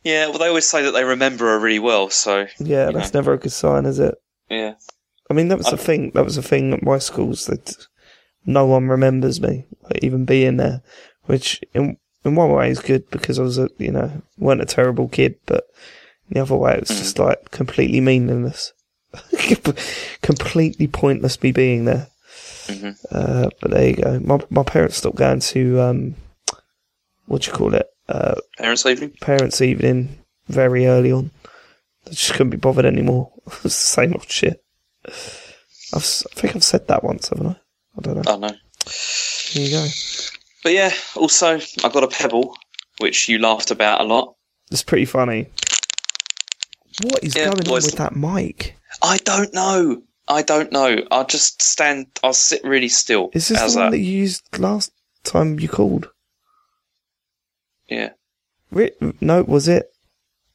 Yeah. 0.03 0.27
Well, 0.29 0.39
they 0.39 0.47
always 0.47 0.67
say 0.67 0.83
that 0.83 0.91
they 0.91 1.03
remember 1.03 1.45
her 1.45 1.59
really 1.59 1.79
well. 1.79 2.09
So 2.09 2.47
yeah, 2.59 2.91
that's 2.91 3.13
know. 3.13 3.19
never 3.19 3.33
a 3.33 3.37
good 3.37 3.51
sign, 3.51 3.85
is 3.85 3.99
it? 3.99 4.15
yeah. 4.49 4.75
I 5.29 5.35
mean, 5.35 5.49
that 5.49 5.59
was 5.59 5.69
the 5.69 5.77
thing. 5.77 6.11
That 6.15 6.25
was 6.25 6.37
the 6.37 6.41
thing 6.41 6.73
at 6.73 6.81
my 6.81 6.97
schools 6.97 7.45
that 7.45 7.87
no 8.45 8.65
one 8.65 8.87
remembers 8.87 9.39
me, 9.39 9.65
like, 9.83 10.03
even 10.03 10.25
being 10.25 10.57
there. 10.57 10.81
Which, 11.25 11.61
in 11.75 11.97
in 12.25 12.35
one 12.35 12.51
way, 12.51 12.71
is 12.71 12.79
good 12.79 13.09
because 13.11 13.37
I 13.37 13.43
was 13.43 13.59
a 13.59 13.69
you 13.77 13.91
know 13.91 14.23
weren't 14.37 14.61
a 14.61 14.65
terrible 14.65 15.07
kid, 15.07 15.35
but 15.45 15.65
The 16.29 16.41
other 16.41 16.55
way, 16.55 16.73
it 16.73 16.79
was 16.79 16.89
just 16.89 17.17
mm. 17.17 17.25
like 17.25 17.51
completely 17.51 18.01
meaningless, 18.01 18.73
completely 20.21 20.87
pointless 20.87 21.41
me 21.43 21.51
being 21.51 21.85
there. 21.85 22.07
Mhm. 22.69 22.97
Uh, 23.11 23.49
but 23.61 23.71
there 23.71 23.87
you 23.89 23.95
go. 23.95 24.19
My 24.19 24.39
my 24.49 24.63
parents 24.63 24.97
stopped 24.97 25.17
going 25.17 25.39
to 25.39 25.79
um, 25.81 26.15
what 27.25 27.41
do 27.41 27.51
you 27.51 27.57
call 27.57 27.73
it? 27.73 27.87
Uh, 28.07 28.35
Parents' 28.57 28.85
evening. 28.85 29.11
parents' 29.21 29.61
evening 29.61 30.19
very 30.47 30.87
early 30.87 31.11
on. 31.11 31.31
They 32.05 32.11
just 32.11 32.31
couldn't 32.33 32.49
be 32.49 32.57
bothered 32.57 32.85
anymore. 32.85 33.31
it's 33.47 33.63
the 33.63 33.69
same 33.69 34.13
old 34.13 34.29
shit. 34.29 34.63
I've, 35.05 36.03
I 36.03 36.35
think 36.39 36.55
I've 36.55 36.63
said 36.63 36.87
that 36.87 37.03
once, 37.03 37.29
haven't 37.29 37.47
I? 37.47 37.55
I 37.97 38.01
don't 38.01 38.15
know. 38.15 38.23
Oh 38.25 38.37
no. 38.37 38.49
Here 39.51 39.65
you 39.65 39.71
go. 39.71 39.87
But 40.63 40.73
yeah, 40.73 40.91
also 41.15 41.57
I 41.83 41.89
got 41.89 42.03
a 42.03 42.07
pebble, 42.07 42.55
which 42.99 43.29
you 43.29 43.39
laughed 43.39 43.71
about 43.71 44.01
a 44.01 44.03
lot. 44.03 44.35
It's 44.71 44.83
pretty 44.83 45.05
funny. 45.05 45.47
What 47.01 47.23
is 47.23 47.35
Yeah, 47.35 47.45
going 47.45 47.67
on 47.67 47.73
with 47.73 47.95
that 47.97 48.15
mic? 48.15 48.75
I 49.01 49.17
don't 49.17 49.53
know. 49.53 50.01
I 50.29 50.43
don't 50.43 50.71
know. 50.71 50.97
I'll 51.11 51.25
just 51.25 51.61
stand. 51.61 52.07
I'll 52.23 52.33
sit 52.33 52.63
really 52.63 52.87
still. 52.89 53.31
Is 53.33 53.47
this 53.47 53.59
the 53.59 53.65
one 53.79 53.85
that? 53.87 53.91
that 53.91 53.99
you 53.99 54.17
used 54.19 54.43
last 54.59 54.91
time 55.23 55.59
you 55.59 55.67
called? 55.67 56.09
Yeah. 57.87 58.11
Ri- 58.71 58.91
No, 59.21 59.41
was 59.43 59.67
it? 59.67 59.91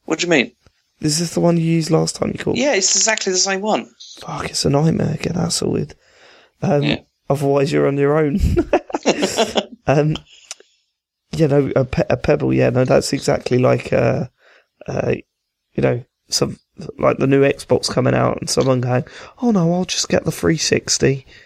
What 0.04 0.20
do 0.20 0.26
you 0.26 0.30
mean? 0.30 0.52
Is 1.00 1.18
this 1.18 1.34
the 1.34 1.40
one 1.40 1.56
you 1.56 1.64
used 1.64 1.90
last 1.90 2.14
time 2.16 2.30
you 2.32 2.38
called? 2.42 2.56
Yeah, 2.56 2.74
it's 2.74 2.94
exactly 2.94 3.32
the 3.32 3.38
same 3.38 3.60
one. 3.60 3.90
Fuck, 4.20 4.46
it's 4.50 4.64
a 4.64 4.70
nightmare. 4.70 5.16
Get 5.20 5.34
that 5.34 5.52
sorted. 5.52 5.94
Um, 6.62 6.82
Yeah. 6.82 7.00
Otherwise, 7.28 7.72
you're 7.72 7.88
on 7.88 7.96
your 7.98 8.16
own. 8.16 8.38
um, 9.86 10.16
you 11.36 11.48
know, 11.48 11.72
a, 11.74 11.84
pe- 11.84 12.06
a 12.08 12.16
pebble. 12.16 12.54
Yeah, 12.54 12.70
no, 12.70 12.84
that's 12.84 13.12
exactly 13.12 13.58
like, 13.58 13.92
uh, 13.92 14.26
uh, 14.86 15.14
you 15.74 15.82
know, 15.82 16.04
some 16.28 16.58
like 16.98 17.18
the 17.18 17.26
new 17.26 17.42
Xbox 17.42 17.90
coming 17.90 18.14
out, 18.14 18.38
and 18.40 18.50
someone 18.50 18.80
going, 18.80 19.04
"Oh 19.42 19.50
no, 19.50 19.72
I'll 19.72 19.84
just 19.84 20.08
get 20.08 20.24
the 20.24 20.32
360. 20.32 21.26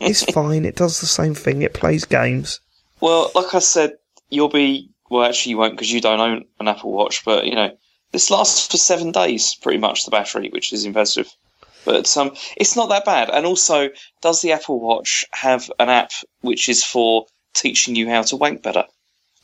It's, 0.00 0.24
fine. 0.24 0.64
It 0.64 0.76
does 0.76 1.00
the 1.00 1.06
same 1.06 1.34
thing. 1.34 1.62
It 1.62 1.74
plays 1.74 2.04
games." 2.04 2.60
Well, 3.00 3.30
like 3.34 3.54
I 3.54 3.58
said, 3.58 3.92
you'll 4.30 4.48
be. 4.48 4.90
Well, 5.10 5.24
actually, 5.24 5.50
you 5.50 5.58
won't 5.58 5.74
because 5.74 5.92
you 5.92 6.00
don't 6.00 6.20
own 6.20 6.44
an 6.60 6.68
Apple 6.68 6.92
Watch. 6.92 7.24
But 7.24 7.46
you 7.46 7.54
know, 7.54 7.76
this 8.12 8.30
lasts 8.30 8.66
for 8.66 8.76
seven 8.76 9.12
days, 9.12 9.54
pretty 9.54 9.78
much 9.78 10.04
the 10.04 10.10
battery, 10.10 10.50
which 10.50 10.72
is 10.72 10.84
impressive. 10.84 11.30
But 11.84 12.14
um, 12.16 12.34
it's 12.56 12.76
not 12.76 12.90
that 12.90 13.04
bad. 13.04 13.30
And 13.30 13.46
also, 13.46 13.88
does 14.20 14.42
the 14.42 14.52
Apple 14.52 14.80
Watch 14.80 15.24
have 15.32 15.70
an 15.78 15.88
app 15.88 16.12
which 16.42 16.68
is 16.68 16.84
for 16.84 17.26
teaching 17.54 17.96
you 17.96 18.08
how 18.08 18.22
to 18.22 18.36
wank 18.36 18.62
better? 18.62 18.84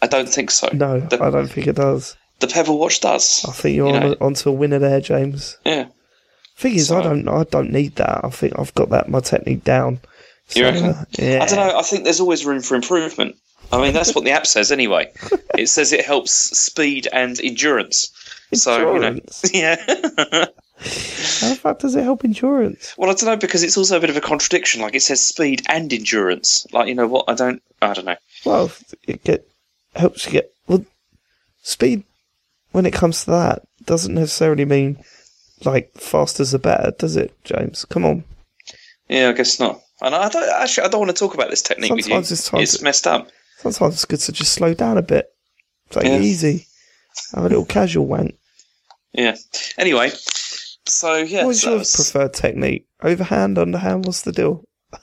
I 0.03 0.07
don't 0.07 0.29
think 0.29 0.50
so. 0.50 0.69
No, 0.73 1.00
The, 1.00 1.23
I 1.23 1.31
don't 1.31 1.49
think 1.49 1.67
it 1.67 1.76
does. 1.76 2.17
The 2.41 2.47
Pebble 2.47 2.79
Watch 2.79 3.00
does. 3.00 3.45
I 3.49 3.53
think 3.53 3.76
you're 3.76 3.88
You 3.88 3.95
on 3.95 4.14
onto 4.21 4.49
a 4.50 4.53
winner 4.53 4.79
there, 4.79 5.00
James. 5.00 5.57
Yeah. 5.64 5.87
Thing 6.57 6.75
is, 6.75 6.93
I 6.93 7.03
don't, 7.03 7.26
I 7.29 7.43
don't 7.45 7.73
need 7.73 7.97
that. 7.97 8.25
I 8.25 8.31
think 8.31 8.59
I've 8.59 8.75
got 8.75 8.91
that 8.91 9.09
my 9.09 9.21
technique 9.21 9.64
down. 9.64 10.00
You 10.55 10.64
reckon? 10.64 10.85
uh, 10.91 11.05
yeah. 11.19 11.43
I 11.43 11.47
don't 11.47 11.57
know. 11.57 11.79
I 11.79 11.83
think 11.83 12.05
there's 12.05 12.21
always 12.21 12.45
room 12.45 12.61
for 12.61 12.75
improvement. 12.76 13.35
I 13.73 13.81
mean, 13.81 13.93
that's 13.93 14.14
what 14.14 14.25
the 14.25 14.31
app 14.31 14.47
says 14.47 14.71
anyway. 14.71 15.11
It 15.57 15.69
says 15.69 15.93
it 15.93 16.05
helps 16.05 16.33
speed 16.33 17.07
and 17.12 17.38
endurance. 17.41 18.12
endurance. 18.53 18.62
So, 18.64 18.95
you 18.95 19.00
know. 19.00 19.21
Yeah. 19.53 19.76
How 20.76 21.49
the 21.49 21.59
fuck 21.61 21.79
does 21.79 21.95
it 21.95 22.03
help 22.03 22.25
insurance? 22.25 22.95
well, 22.99 23.09
I 23.09 23.14
don't 23.14 23.26
know 23.26 23.37
because 23.37 23.62
it's 23.62 23.76
also 23.76 23.97
a 23.97 24.00
bit 24.00 24.11
of 24.11 24.17
a 24.17 24.21
contradiction. 24.21 24.83
Like 24.83 24.95
it 24.97 25.03
says 25.03 25.25
speed 25.25 25.62
and 25.69 25.93
endurance. 25.93 26.67
Like 26.73 26.88
you 26.88 26.95
know 26.95 27.07
what? 27.07 27.25
I 27.29 27.35
don't. 27.35 27.62
I 27.81 27.95
don't 27.95 28.05
know. 28.05 28.17
Well, 28.45 28.73
it 29.07 29.23
get 29.23 29.47
helps 29.95 30.26
you 30.26 30.33
get 30.33 30.53
well. 30.67 30.85
Speed 31.62 32.03
when 32.75 32.87
it 32.87 32.93
comes 32.93 33.25
to 33.25 33.31
that 33.31 33.62
doesn't 33.85 34.14
necessarily 34.14 34.64
mean 34.64 35.02
like 35.64 35.93
faster's 35.95 36.50
the 36.50 36.59
better, 36.59 36.90
does 36.99 37.16
it, 37.16 37.33
James? 37.45 37.85
Come 37.85 38.04
on. 38.04 38.25
Yeah, 39.09 39.28
I 39.28 39.33
guess 39.33 39.61
not. 39.61 39.81
And 40.02 40.14
I 40.14 40.28
don't 40.28 40.49
actually. 40.61 40.87
I 40.87 40.88
don't 40.90 41.00
want 41.00 41.16
to 41.16 41.19
talk 41.19 41.35
about 41.35 41.50
this 41.50 41.62
technique 41.62 41.88
Sometimes 41.90 42.31
with 42.31 42.40
it's 42.40 42.52
It's 42.52 42.78
to- 42.78 42.85
messed 42.85 43.07
up. 43.07 43.28
Sometimes 43.59 43.95
it's 43.95 44.04
good 44.04 44.19
to 44.21 44.33
just 44.33 44.52
slow 44.52 44.75
down 44.75 44.99
a 44.99 45.02
bit. 45.02 45.33
Take 45.90 46.04
Yeah. 46.04 46.16
it 46.16 46.23
easy. 46.23 46.66
Have 47.35 47.45
a 47.45 47.49
little 47.49 47.64
casual 47.64 48.07
wank. 48.07 48.35
Yeah. 49.12 49.37
Anyway, 49.78 50.11
so 50.87 51.14
yeah. 51.19 51.45
What's 51.45 51.61
so 51.61 51.71
your 51.71 51.78
was- 51.78 51.95
preferred 51.95 52.35
technique? 52.35 52.87
Overhand, 53.02 53.57
underhand? 53.57 54.04
What's 54.04 54.23
the 54.23 54.33
deal? 54.33 54.64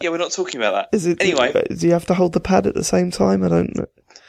yeah, 0.00 0.08
we're 0.08 0.16
not 0.18 0.32
talking 0.32 0.60
about 0.60 0.72
that. 0.90 0.96
Is 0.96 1.06
it 1.06 1.20
Anyway. 1.20 1.52
Do 1.52 1.86
you 1.86 1.92
have 1.92 2.06
to 2.06 2.14
hold 2.14 2.32
the 2.32 2.40
pad 2.40 2.66
at 2.66 2.74
the 2.74 2.84
same 2.84 3.10
time? 3.10 3.44
I 3.44 3.48
don't 3.48 3.76
know. 3.76 3.86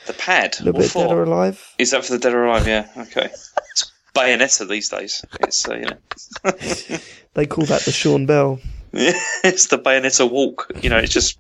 The 0.08 0.14
pad. 0.14 0.58
A 0.60 0.64
little 0.64 0.82
bit 0.82 0.94
dead 0.94 1.12
or 1.12 1.24
alive. 1.24 1.76
Is 1.78 1.92
that 1.92 2.04
for 2.06 2.14
the 2.14 2.20
dead 2.20 2.34
or 2.34 2.46
alive? 2.46 2.68
Yeah. 2.68 2.88
Okay. 2.98 3.30
It's 3.72 3.92
Bayonetta 4.16 4.68
these 4.68 4.90
days. 4.90 5.24
It's 5.42 5.68
uh, 5.68 5.76
you 5.76 5.86
know. 5.86 6.98
They 7.34 7.46
call 7.46 7.66
that 7.66 7.84
the 7.84 7.92
Sean 7.94 8.26
Bell. 8.26 8.60
it's 8.94 9.68
the 9.68 9.78
Bayonetta 9.80 10.30
walk. 10.30 10.70
You 10.82 10.90
know, 10.90 10.98
it's 10.98 11.14
just 11.14 11.40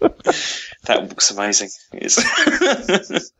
that 0.00 1.02
walk's 1.02 1.30
amazing. 1.32 1.70
It's 1.92 2.16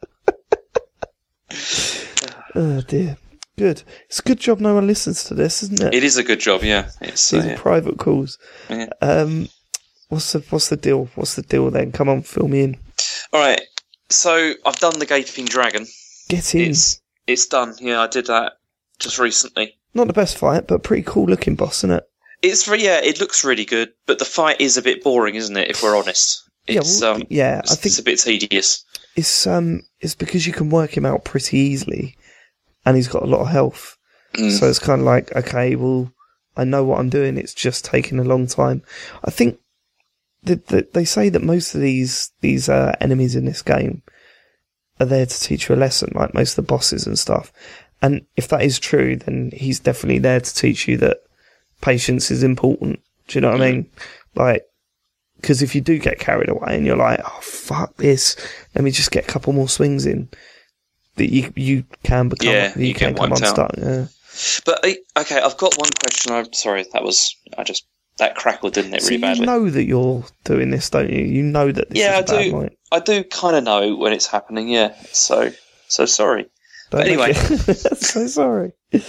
Oh 2.54 2.80
dear. 2.82 3.16
Good. 3.56 3.82
It's 4.06 4.20
a 4.20 4.22
good 4.22 4.40
job 4.40 4.60
no 4.60 4.74
one 4.74 4.86
listens 4.86 5.22
to 5.24 5.34
this, 5.34 5.62
isn't 5.62 5.80
it? 5.82 5.94
it 5.94 6.02
is 6.02 6.16
a 6.16 6.24
good 6.24 6.40
job. 6.40 6.62
Yeah, 6.62 6.90
it's 7.00 7.32
uh, 7.32 7.36
These 7.36 7.46
are 7.46 7.50
yeah. 7.50 7.56
private 7.58 7.98
calls. 7.98 8.38
Yeah. 8.68 8.88
Um, 9.02 9.48
what's 10.08 10.32
the 10.32 10.40
what's 10.50 10.68
the 10.70 10.76
deal? 10.76 11.08
What's 11.14 11.36
the 11.36 11.42
deal 11.42 11.70
then? 11.70 11.92
Come 11.92 12.08
on, 12.08 12.22
fill 12.22 12.48
me 12.48 12.62
in. 12.62 12.78
all 13.32 13.40
right. 13.40 13.60
So 14.10 14.54
I've 14.66 14.76
done 14.76 14.98
the 14.98 15.06
Gaping 15.06 15.46
Dragon. 15.46 15.86
Get 16.28 16.54
in. 16.54 16.70
It's 16.70 17.00
it's 17.26 17.46
done. 17.46 17.74
Yeah, 17.80 18.00
I 18.00 18.06
did 18.06 18.26
that 18.26 18.54
just 18.98 19.18
recently. 19.18 19.76
Not 19.94 20.06
the 20.06 20.12
best 20.12 20.36
fight, 20.36 20.66
but 20.66 20.82
pretty 20.82 21.02
cool 21.02 21.26
looking 21.26 21.56
boss, 21.56 21.78
isn't 21.78 21.90
it? 21.90 22.04
It's 22.42 22.66
re- 22.68 22.82
yeah, 22.82 23.00
it 23.02 23.20
looks 23.20 23.44
really 23.44 23.64
good, 23.64 23.92
but 24.06 24.18
the 24.18 24.24
fight 24.24 24.60
is 24.60 24.76
a 24.76 24.82
bit 24.82 25.02
boring, 25.02 25.34
isn't 25.34 25.56
it? 25.56 25.70
If 25.70 25.82
we're 25.82 25.96
honest, 25.96 26.48
it's 26.66 27.00
yeah, 27.00 27.08
well, 27.08 27.16
um, 27.16 27.22
yeah. 27.28 27.60
I 27.64 27.74
think 27.74 27.86
it's 27.86 27.98
a 27.98 28.02
bit 28.02 28.18
tedious. 28.18 28.84
it's 29.16 29.46
um 29.46 29.82
it's 30.00 30.14
because 30.14 30.46
you 30.46 30.52
can 30.52 30.70
work 30.70 30.96
him 30.96 31.06
out 31.06 31.24
pretty 31.24 31.58
easily, 31.58 32.16
and 32.84 32.96
he's 32.96 33.08
got 33.08 33.22
a 33.22 33.26
lot 33.26 33.40
of 33.40 33.48
health. 33.48 33.96
Mm. 34.34 34.58
So 34.58 34.68
it's 34.68 34.78
kind 34.78 35.00
of 35.00 35.06
like, 35.06 35.34
okay, 35.34 35.74
well, 35.76 36.12
I 36.56 36.64
know 36.64 36.84
what 36.84 37.00
I'm 37.00 37.10
doing. 37.10 37.36
It's 37.36 37.54
just 37.54 37.84
taking 37.84 38.18
a 38.18 38.24
long 38.24 38.46
time. 38.46 38.82
I 39.24 39.30
think 39.30 39.58
they 40.42 41.04
say 41.04 41.28
that 41.28 41.42
most 41.42 41.74
of 41.74 41.80
these 41.80 42.32
these 42.40 42.68
uh, 42.68 42.94
enemies 43.00 43.36
in 43.36 43.44
this 43.44 43.62
game 43.62 44.02
are 44.98 45.06
there 45.06 45.26
to 45.26 45.40
teach 45.40 45.68
you 45.68 45.74
a 45.74 45.76
lesson, 45.76 46.12
like 46.14 46.34
most 46.34 46.52
of 46.52 46.64
the 46.64 46.70
bosses 46.70 47.06
and 47.06 47.18
stuff. 47.18 47.52
And 48.02 48.24
if 48.36 48.48
that 48.48 48.62
is 48.62 48.78
true, 48.78 49.16
then 49.16 49.50
he's 49.52 49.80
definitely 49.80 50.18
there 50.18 50.40
to 50.40 50.54
teach 50.54 50.88
you 50.88 50.96
that 50.98 51.18
patience 51.80 52.30
is 52.30 52.42
important. 52.42 53.00
Do 53.28 53.36
you 53.36 53.40
know 53.42 53.52
what 53.52 53.62
I 53.62 53.72
mean? 53.72 53.90
Like, 54.34 54.64
because 55.36 55.62
if 55.62 55.74
you 55.74 55.80
do 55.80 55.98
get 55.98 56.18
carried 56.18 56.48
away 56.48 56.76
and 56.76 56.86
you're 56.86 56.96
like, 56.96 57.20
oh 57.24 57.40
fuck 57.40 57.96
this, 57.96 58.36
let 58.74 58.84
me 58.84 58.90
just 58.90 59.10
get 59.10 59.24
a 59.24 59.32
couple 59.32 59.52
more 59.52 59.68
swings 59.68 60.06
in, 60.06 60.28
that 61.16 61.32
you 61.32 61.52
you 61.56 61.84
can 62.02 62.28
become 62.28 62.52
Yeah, 62.52 62.72
you, 62.78 62.86
you 62.86 62.94
can 62.94 63.12
get 63.12 63.20
come 63.20 63.32
unstuck. 63.32 63.72
Yeah. 63.76 64.06
But 64.64 64.84
okay, 65.18 65.40
I've 65.40 65.56
got 65.56 65.76
one 65.76 65.90
question. 65.98 66.32
I'm 66.32 66.52
sorry, 66.52 66.86
that 66.92 67.02
was 67.02 67.34
I 67.58 67.64
just 67.64 67.86
that 68.20 68.36
crackled, 68.36 68.72
didn't 68.74 68.94
it, 68.94 69.02
So 69.02 69.10
really 69.10 69.40
you 69.40 69.44
know 69.46 69.68
that 69.68 69.84
you're 69.84 70.24
doing 70.44 70.70
this, 70.70 70.88
don't 70.88 71.10
you? 71.10 71.22
You 71.24 71.42
know 71.42 71.70
that 71.72 71.90
this 71.90 71.98
Yeah, 71.98 72.18
I 72.18 72.22
do. 72.22 72.68
I 72.92 73.00
do 73.00 73.24
kind 73.24 73.56
of 73.56 73.64
know 73.64 73.96
when 73.96 74.12
it's 74.12 74.26
happening. 74.26 74.68
Yeah, 74.68 74.94
so 75.12 75.50
so 75.88 76.06
sorry. 76.06 76.46
Don't 76.90 77.16
But 77.16 77.30
it- 77.30 77.76
so 78.00 78.26
sorry. 78.26 78.72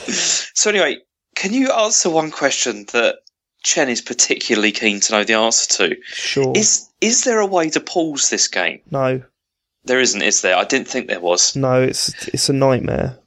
So 0.53 0.69
anyway, 0.69 0.97
can 1.35 1.53
you 1.53 1.71
answer 1.71 2.09
one 2.09 2.29
question 2.31 2.85
that 2.93 3.15
Chen 3.63 3.89
is 3.89 4.01
particularly 4.01 4.71
keen 4.71 4.99
to 5.01 5.13
know 5.13 5.23
the 5.23 5.33
answer 5.33 5.87
to? 5.87 5.95
Sure. 6.03 6.53
Is 6.55 6.87
is 6.99 7.23
there 7.23 7.39
a 7.39 7.45
way 7.45 7.69
to 7.71 7.79
pause 7.79 8.29
this 8.29 8.47
game? 8.47 8.81
no, 8.91 9.23
There 9.85 9.99
isn't, 9.99 10.21
is 10.21 10.41
there? 10.41 10.55
I 10.55 10.63
didn't 10.65 10.87
think 10.87 11.07
there 11.07 11.19
was 11.19 11.55
no, 11.55 11.81
it's 11.81 12.27
it's 12.27 12.49
a 12.49 12.53
nightmare. 12.53 13.17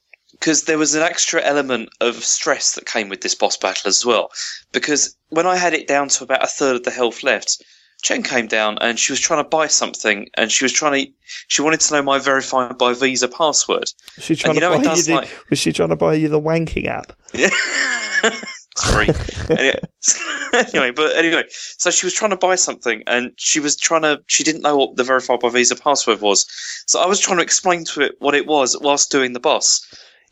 Because 0.44 0.64
there 0.64 0.76
was 0.76 0.94
an 0.94 1.02
extra 1.02 1.40
element 1.42 1.88
of 2.02 2.16
stress 2.22 2.74
that 2.74 2.84
came 2.84 3.08
with 3.08 3.22
this 3.22 3.34
boss 3.34 3.56
battle 3.56 3.88
as 3.88 4.04
well. 4.04 4.30
Because 4.72 5.16
when 5.30 5.46
I 5.46 5.56
had 5.56 5.72
it 5.72 5.88
down 5.88 6.10
to 6.10 6.24
about 6.24 6.44
a 6.44 6.46
third 6.46 6.76
of 6.76 6.82
the 6.82 6.90
health 6.90 7.22
left, 7.22 7.64
Chen 8.02 8.22
came 8.22 8.46
down 8.46 8.76
and 8.82 8.98
she 8.98 9.10
was 9.10 9.20
trying 9.20 9.42
to 9.42 9.48
buy 9.48 9.68
something, 9.68 10.28
and 10.36 10.52
she 10.52 10.62
was 10.62 10.72
trying 10.74 11.06
to 11.06 11.12
she 11.48 11.62
wanted 11.62 11.80
to 11.80 11.94
know 11.94 12.02
my 12.02 12.18
verified 12.18 12.76
by 12.76 12.92
Visa 12.92 13.26
password. 13.26 13.90
Was 14.16 14.24
she 14.26 14.36
trying 14.36 14.56
you 14.56 14.60
to 14.60 14.68
know 14.68 14.74
it 14.74 14.84
buy 14.84 14.94
you 14.94 15.02
the, 15.02 15.14
like- 15.14 15.48
Was 15.48 15.58
she 15.58 15.72
trying 15.72 15.88
to 15.88 15.96
buy 15.96 16.12
you 16.12 16.28
the 16.28 16.38
wanking 16.38 16.88
app? 16.88 17.14
Yeah. 17.32 17.48
Sorry. 18.76 19.08
anyway, 19.48 19.80
anyway, 20.52 20.90
but 20.90 21.16
anyway, 21.16 21.44
so 21.48 21.90
she 21.90 22.04
was 22.04 22.12
trying 22.12 22.32
to 22.32 22.36
buy 22.36 22.56
something 22.56 23.02
and 23.06 23.32
she 23.38 23.60
was 23.60 23.76
trying 23.76 24.02
to, 24.02 24.20
she 24.26 24.42
didn't 24.42 24.62
know 24.62 24.76
what 24.76 24.96
the 24.96 25.04
verified 25.04 25.40
by 25.40 25.48
Visa 25.48 25.76
password 25.76 26.20
was. 26.20 26.44
So 26.86 27.00
I 27.00 27.06
was 27.06 27.20
trying 27.20 27.38
to 27.38 27.42
explain 27.42 27.84
to 27.84 28.02
it 28.02 28.16
what 28.18 28.34
it 28.34 28.46
was 28.46 28.76
whilst 28.80 29.12
doing 29.12 29.32
the 29.32 29.40
boss. 29.40 29.80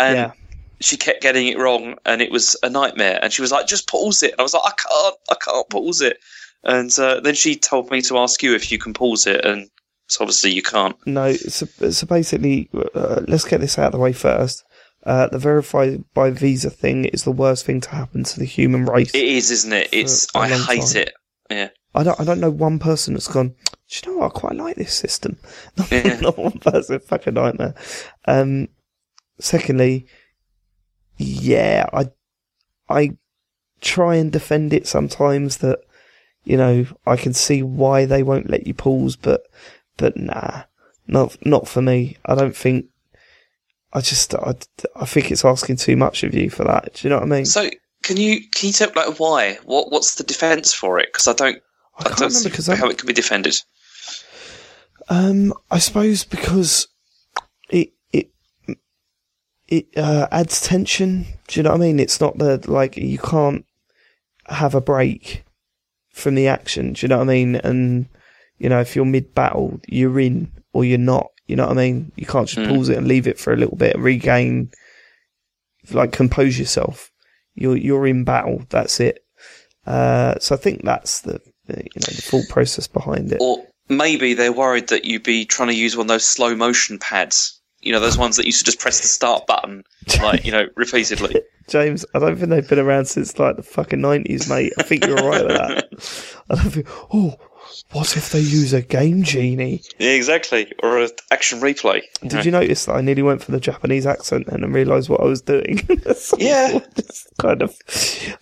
And 0.00 0.16
yeah. 0.16 0.32
she 0.80 0.96
kept 0.96 1.22
getting 1.22 1.46
it 1.48 1.58
wrong 1.58 1.96
and 2.04 2.20
it 2.22 2.30
was 2.30 2.56
a 2.62 2.70
nightmare. 2.70 3.18
And 3.22 3.32
she 3.32 3.42
was 3.42 3.52
like, 3.52 3.66
just 3.66 3.88
pause 3.88 4.22
it. 4.22 4.32
And 4.32 4.40
I 4.40 4.42
was 4.42 4.54
like, 4.54 4.62
I 4.64 4.72
can't, 4.72 5.16
I 5.30 5.34
can't 5.44 5.68
pause 5.70 6.00
it. 6.00 6.18
And 6.64 6.90
uh, 6.98 7.20
then 7.20 7.34
she 7.34 7.56
told 7.56 7.90
me 7.90 8.02
to 8.02 8.18
ask 8.18 8.42
you 8.42 8.54
if 8.54 8.70
you 8.70 8.78
can 8.78 8.94
pause 8.94 9.26
it. 9.26 9.44
And 9.44 9.68
So 10.08 10.22
obviously 10.22 10.52
you 10.52 10.62
can't. 10.62 10.96
No, 11.06 11.32
so, 11.32 11.66
so 11.90 12.06
basically, 12.06 12.68
uh, 12.94 13.22
let's 13.28 13.44
get 13.44 13.60
this 13.60 13.78
out 13.78 13.86
of 13.86 13.92
the 13.92 13.98
way 13.98 14.12
first. 14.12 14.64
Uh, 15.04 15.26
the 15.28 15.38
verify 15.38 15.96
by 16.14 16.30
visa 16.30 16.70
thing 16.70 17.06
is 17.06 17.24
the 17.24 17.32
worst 17.32 17.64
thing 17.64 17.80
to 17.80 17.90
happen 17.90 18.22
to 18.22 18.38
the 18.38 18.44
human 18.44 18.84
race. 18.84 19.12
It 19.14 19.24
is, 19.24 19.50
isn't 19.50 19.72
it? 19.72 19.88
It's. 19.92 20.28
I 20.36 20.48
hate 20.48 20.82
time. 20.82 21.02
it. 21.02 21.14
Yeah. 21.50 21.68
I 21.94 22.04
don't, 22.04 22.20
I 22.20 22.24
don't 22.24 22.38
know 22.40 22.50
one 22.50 22.78
person 22.78 23.14
that's 23.14 23.26
gone. 23.26 23.48
Do 23.48 24.00
you 24.06 24.12
know 24.12 24.18
what? 24.20 24.36
I 24.36 24.38
quite 24.38 24.54
like 24.56 24.76
this 24.76 24.94
system. 24.94 25.38
Not, 25.76 25.90
Yeah. 25.90 26.20
not 26.20 26.38
one 26.38 26.58
person. 26.60 27.00
Fucking 27.00 27.34
nightmare. 27.34 27.74
Um, 28.26 28.68
secondly, 29.42 30.06
yeah, 31.16 31.86
I, 31.92 32.10
I 32.88 33.16
try 33.80 34.16
and 34.16 34.32
defend 34.32 34.72
it 34.72 34.86
sometimes 34.86 35.58
that, 35.58 35.80
you 36.44 36.56
know, 36.56 36.86
I 37.06 37.16
can 37.16 37.32
see 37.32 37.62
why 37.62 38.04
they 38.04 38.22
won't 38.22 38.50
let 38.50 38.66
you 38.66 38.74
pause, 38.74 39.16
but, 39.16 39.42
but 39.96 40.16
nah, 40.16 40.62
not, 41.06 41.36
not 41.46 41.68
for 41.68 41.82
me. 41.82 42.16
I 42.24 42.34
don't 42.34 42.56
think, 42.56 42.86
I 43.92 44.00
just, 44.00 44.34
I, 44.34 44.54
I 44.96 45.04
think 45.04 45.30
it's 45.30 45.44
asking 45.44 45.76
too 45.76 45.96
much 45.96 46.22
of 46.22 46.34
you 46.34 46.50
for 46.50 46.64
that. 46.64 46.94
Do 46.94 47.06
you 47.06 47.10
know 47.10 47.16
what 47.16 47.24
I 47.24 47.36
mean? 47.36 47.44
So 47.44 47.68
can 48.02 48.16
you 48.16 48.40
can 48.50 48.68
you 48.68 48.72
tell 48.72 48.90
like 48.94 49.18
why? 49.18 49.58
What 49.64 49.90
what's 49.90 50.16
the 50.16 50.24
defence 50.24 50.74
for 50.74 50.98
it? 50.98 51.08
Because 51.12 51.28
I 51.28 51.32
don't 51.32 51.62
I 51.98 52.04
I, 52.04 52.08
can't 52.08 52.18
don't 52.18 52.34
remember 52.34 52.62
see 52.62 52.74
how 52.74 52.88
it 52.88 52.98
can 52.98 53.06
be 53.06 53.12
defended. 53.12 53.56
Um, 55.08 55.54
I 55.70 55.78
suppose 55.78 56.24
because 56.24 56.88
it 59.72 59.86
uh, 59.96 60.28
adds 60.30 60.60
tension. 60.60 61.24
Do 61.48 61.58
you 61.58 61.62
know 61.64 61.70
what 61.70 61.76
I 61.80 61.86
mean? 61.86 61.98
It's 62.00 62.20
not 62.20 62.38
the 62.38 62.62
like 62.70 62.96
you 62.96 63.18
can't 63.18 63.64
have 64.46 64.74
a 64.74 64.80
break 64.80 65.44
from 66.10 66.34
the 66.34 66.46
action. 66.48 66.92
Do 66.92 67.04
you 67.04 67.08
know 67.08 67.18
what 67.18 67.24
I 67.30 67.34
mean? 67.34 67.56
And 67.56 68.06
you 68.58 68.68
know 68.68 68.80
if 68.80 68.94
you're 68.94 69.04
mid 69.06 69.34
battle, 69.34 69.80
you're 69.88 70.20
in 70.20 70.52
or 70.72 70.84
you're 70.84 70.98
not. 70.98 71.28
You 71.46 71.56
know 71.56 71.66
what 71.66 71.78
I 71.78 71.82
mean? 71.82 72.12
You 72.16 72.26
can't 72.26 72.48
just 72.48 72.60
Mm. 72.66 72.68
pause 72.74 72.88
it 72.88 72.98
and 72.98 73.08
leave 73.08 73.26
it 73.26 73.38
for 73.38 73.52
a 73.52 73.56
little 73.56 73.76
bit, 73.76 73.94
and 73.94 74.04
regain, 74.04 74.70
like 75.90 76.12
compose 76.12 76.58
yourself. 76.58 77.10
You're 77.54 77.76
you're 77.76 78.06
in 78.06 78.24
battle. 78.24 78.64
That's 78.68 79.00
it. 79.00 79.24
Uh, 79.86 80.38
so 80.38 80.54
I 80.54 80.58
think 80.58 80.84
that's 80.84 81.20
the, 81.20 81.40
the 81.66 81.78
you 81.78 82.00
know 82.00 82.12
the 82.14 82.22
thought 82.22 82.48
process 82.48 82.86
behind 82.86 83.32
it. 83.32 83.38
Or 83.40 83.66
maybe 83.88 84.34
they're 84.34 84.52
worried 84.52 84.88
that 84.88 85.04
you'd 85.04 85.24
be 85.24 85.44
trying 85.44 85.68
to 85.68 85.74
use 85.74 85.96
one 85.96 86.04
of 86.04 86.08
those 86.08 86.24
slow 86.24 86.54
motion 86.54 86.98
pads. 86.98 87.60
You 87.82 87.92
know, 87.92 88.00
those 88.00 88.16
ones 88.16 88.36
that 88.36 88.46
used 88.46 88.58
to 88.60 88.64
just 88.64 88.78
press 88.80 89.00
the 89.00 89.08
start 89.08 89.46
button, 89.46 89.84
like, 90.20 90.44
you 90.44 90.52
know, 90.52 90.66
repeatedly. 90.76 91.42
James, 91.68 92.04
I 92.14 92.18
don't 92.18 92.36
think 92.36 92.50
they've 92.50 92.68
been 92.68 92.78
around 92.78 93.06
since 93.06 93.38
like 93.38 93.56
the 93.56 93.62
fucking 93.62 94.00
nineties, 94.00 94.48
mate. 94.48 94.72
I 94.78 94.82
think 94.82 95.04
you're 95.06 95.16
right 95.16 95.44
with 95.44 95.56
that. 95.56 96.42
I 96.50 96.54
don't 96.56 96.70
think. 96.70 96.86
Oh, 97.12 97.36
what 97.92 98.16
if 98.16 98.30
they 98.30 98.40
use 98.40 98.72
a 98.72 98.82
game 98.82 99.22
genie? 99.22 99.82
Yeah, 99.98 100.10
exactly. 100.10 100.72
Or 100.82 100.98
an 100.98 101.10
action 101.30 101.60
replay. 101.60 102.02
Did 102.26 102.44
you 102.44 102.50
notice 102.50 102.86
that 102.86 102.94
I 102.94 103.00
nearly 103.00 103.22
went 103.22 103.42
for 103.42 103.52
the 103.52 103.60
Japanese 103.60 104.06
accent 104.06 104.48
and 104.48 104.62
then 104.62 104.72
realised 104.72 105.08
what 105.08 105.20
I 105.20 105.24
was 105.24 105.42
doing? 105.42 105.80
Yeah. 106.38 106.80
kind 107.40 107.62
of. 107.62 107.76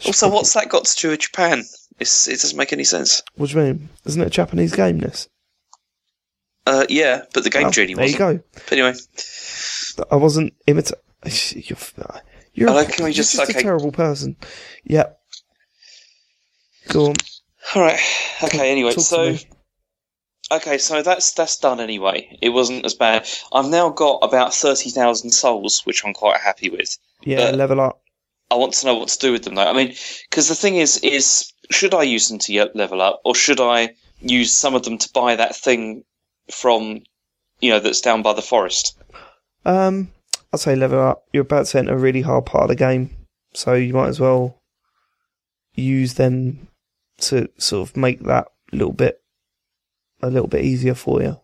Also, 0.06 0.28
what's 0.30 0.52
that 0.54 0.68
got 0.68 0.85
to 0.85 0.97
do 1.00 1.11
with 1.11 1.20
Japan? 1.20 1.64
It's, 1.99 2.26
it 2.28 2.40
doesn't 2.40 2.56
make 2.56 2.73
any 2.73 2.85
sense. 2.85 3.23
What 3.37 3.50
do 3.50 3.59
you 3.59 3.64
mean? 3.64 3.88
Isn't 4.06 4.23
it 4.23 4.26
a 4.28 4.30
Japanese 4.30 4.75
game? 4.75 4.99
This. 4.99 5.28
Uh, 6.67 6.85
yeah, 6.88 7.25
but 7.33 7.43
the 7.45 7.50
game 7.50 7.67
Oh, 7.67 7.71
genie 7.71 7.95
there 7.95 8.07
you 8.07 8.19
go. 8.19 8.40
But 8.52 8.73
anyway, 8.73 8.95
I 10.11 10.17
wasn't 10.17 10.52
imitating. 10.67 10.99
You're, 11.55 11.79
you're, 12.55 12.69
I 12.69 12.73
a, 12.73 12.75
like- 12.75 12.99
we 12.99 13.05
you're 13.07 13.12
just- 13.12 13.35
just 13.37 13.50
okay. 13.50 13.59
a 13.59 13.62
terrible 13.62 13.93
person. 13.93 14.37
Yeah. 14.85 15.05
Go 16.88 17.07
on. 17.07 17.14
all 17.75 17.83
right. 17.83 18.00
Okay. 18.43 18.71
Anyway, 18.71 18.93
Talk 18.93 19.05
so 19.05 19.37
okay, 20.52 20.79
so 20.79 21.02
that's 21.02 21.33
that's 21.33 21.59
done 21.59 21.81
anyway. 21.81 22.37
It 22.43 22.50
wasn't 22.50 22.85
as 22.85 22.95
bad. 22.95 23.29
I've 23.52 23.69
now 23.69 23.90
got 23.90 24.19
about 24.23 24.55
thirty 24.55 24.90
thousand 24.90 25.31
souls, 25.33 25.83
which 25.85 26.05
I'm 26.05 26.14
quite 26.14 26.40
happy 26.40 26.70
with. 26.70 26.96
Yeah, 27.23 27.51
but- 27.51 27.55
level 27.57 27.81
up. 27.81 28.03
I 28.53 28.57
want 28.57 28.73
to 28.75 28.87
know 28.87 28.96
what 28.96 29.09
to 29.11 29.18
do 29.18 29.31
with 29.33 29.44
them 29.44 29.55
though. 29.55 29.66
I 29.68 29.73
mean, 29.73 29.94
because 30.29 30.49
the 30.49 30.57
thing 30.57 30.77
is, 30.77 30.96
is 30.99 31.53
should 31.70 31.94
I 31.94 32.03
use 32.03 32.29
them 32.29 32.38
to 32.40 32.70
level 32.75 33.01
up, 33.01 33.20
or 33.25 33.35
should 33.35 33.61
I 33.61 33.90
use 34.20 34.53
some 34.53 34.75
of 34.75 34.83
them 34.83 34.99
to 34.99 35.09
buy 35.12 35.37
that 35.37 35.55
thing 35.55 36.03
from, 36.53 37.03
you 37.61 37.71
know, 37.71 37.81
that's 37.81 38.01
down 38.01 38.23
by 38.23 38.33
the 38.33 38.43
forest? 38.43 38.99
Um, 39.65 40.13
I'd 40.53 40.61
say 40.61 40.77
level 40.77 41.01
up. 41.01 41.25
You're 41.33 41.43
about 41.43 41.67
to 41.67 41.79
enter 41.79 41.95
a 41.95 41.99
really 41.99 42.23
hard 42.23 42.47
part 42.47 42.65
of 42.65 42.69
the 42.69 42.77
game, 42.77 43.11
so 43.55 43.75
you 43.75 43.93
might 43.93 44.09
as 44.09 44.21
well 44.21 44.61
use 45.75 46.15
them 46.15 46.69
to 47.19 47.49
sort 47.59 47.89
of 47.89 47.97
make 47.97 48.21
that 48.25 48.49
little 48.73 48.93
bit 48.93 49.21
a 50.23 50.29
little 50.29 50.49
bit 50.49 50.65
easier 50.65 50.95
for 50.95 51.23
you. 51.23 51.39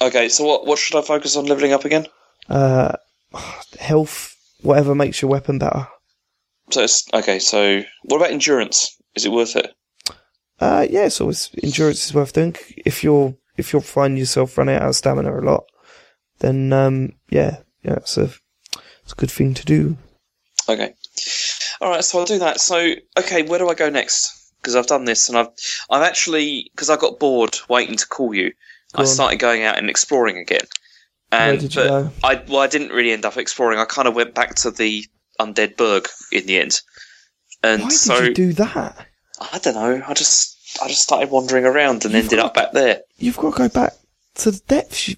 Okay, 0.00 0.28
so 0.28 0.44
what 0.44 0.66
what 0.66 0.78
should 0.78 0.98
I 0.98 1.02
focus 1.02 1.36
on 1.36 1.46
leveling 1.46 1.72
up 1.72 1.84
again? 1.84 2.06
Uh, 2.48 2.92
health, 3.78 4.36
whatever 4.62 4.94
makes 4.94 5.22
your 5.22 5.30
weapon 5.30 5.58
better. 5.58 5.86
So 6.70 6.82
it's, 6.82 7.06
okay, 7.12 7.38
so 7.38 7.82
what 8.04 8.16
about 8.16 8.30
endurance? 8.30 8.96
Is 9.14 9.26
it 9.26 9.32
worth 9.32 9.56
it? 9.56 9.74
Uh, 10.58 10.86
yeah, 10.88 11.08
so 11.08 11.28
it's, 11.28 11.50
endurance 11.62 12.06
is 12.06 12.14
worth 12.14 12.32
doing. 12.32 12.56
If 12.84 13.04
you're 13.04 13.34
if 13.56 13.72
you're 13.72 13.82
finding 13.82 14.18
yourself 14.18 14.56
running 14.56 14.76
out 14.76 14.82
of 14.82 14.96
stamina 14.96 15.38
a 15.38 15.40
lot, 15.40 15.64
then 16.38 16.72
um, 16.72 17.12
yeah, 17.30 17.58
yeah, 17.82 17.94
it's 17.94 18.16
a 18.16 18.30
it's 19.02 19.12
a 19.12 19.16
good 19.16 19.30
thing 19.30 19.54
to 19.54 19.64
do. 19.64 19.96
Okay. 20.68 20.94
All 21.80 21.90
right, 21.90 22.04
so 22.04 22.18
I'll 22.18 22.24
do 22.24 22.38
that. 22.38 22.60
So, 22.60 22.94
okay, 23.18 23.42
where 23.42 23.58
do 23.58 23.68
I 23.68 23.74
go 23.74 23.90
next? 23.90 24.52
Because 24.60 24.76
I've 24.76 24.86
done 24.86 25.04
this, 25.04 25.28
and 25.28 25.36
I've 25.36 25.48
I've 25.90 26.02
actually 26.02 26.70
because 26.74 26.90
I 26.90 26.96
got 26.96 27.18
bored 27.18 27.58
waiting 27.68 27.96
to 27.96 28.06
call 28.06 28.34
you. 28.34 28.50
Go 28.94 28.98
I 28.98 29.00
on. 29.00 29.06
started 29.06 29.38
going 29.38 29.62
out 29.64 29.78
and 29.78 29.90
exploring 29.90 30.38
again. 30.38 30.66
And 31.32 31.52
Where 31.52 31.60
did 31.60 31.74
you 31.74 31.82
but 31.82 31.88
go? 31.88 32.10
I 32.22 32.42
well, 32.48 32.60
I 32.60 32.66
didn't 32.68 32.90
really 32.90 33.12
end 33.12 33.24
up 33.24 33.36
exploring. 33.36 33.78
I 33.78 33.84
kind 33.84 34.06
of 34.06 34.14
went 34.14 34.34
back 34.34 34.54
to 34.56 34.70
the 34.70 35.04
undead 35.40 35.76
burg 35.76 36.08
in 36.30 36.46
the 36.46 36.58
end. 36.58 36.80
And 37.62 37.82
Why 37.82 37.88
so 37.88 38.20
did 38.20 38.28
you 38.28 38.34
do 38.34 38.52
that? 38.54 39.06
I 39.40 39.58
don't 39.58 39.74
know. 39.74 40.02
I 40.06 40.14
just 40.14 40.80
I 40.82 40.88
just 40.88 41.02
started 41.02 41.30
wandering 41.30 41.64
around 41.64 42.04
and 42.04 42.14
You've 42.14 42.24
ended 42.24 42.38
up 42.38 42.54
back 42.54 42.72
there. 42.72 43.01
You've 43.22 43.36
got 43.36 43.52
to 43.52 43.58
go 43.58 43.68
back 43.68 43.92
to 44.36 44.50
the 44.50 44.60
depths. 44.68 45.08
You 45.08 45.16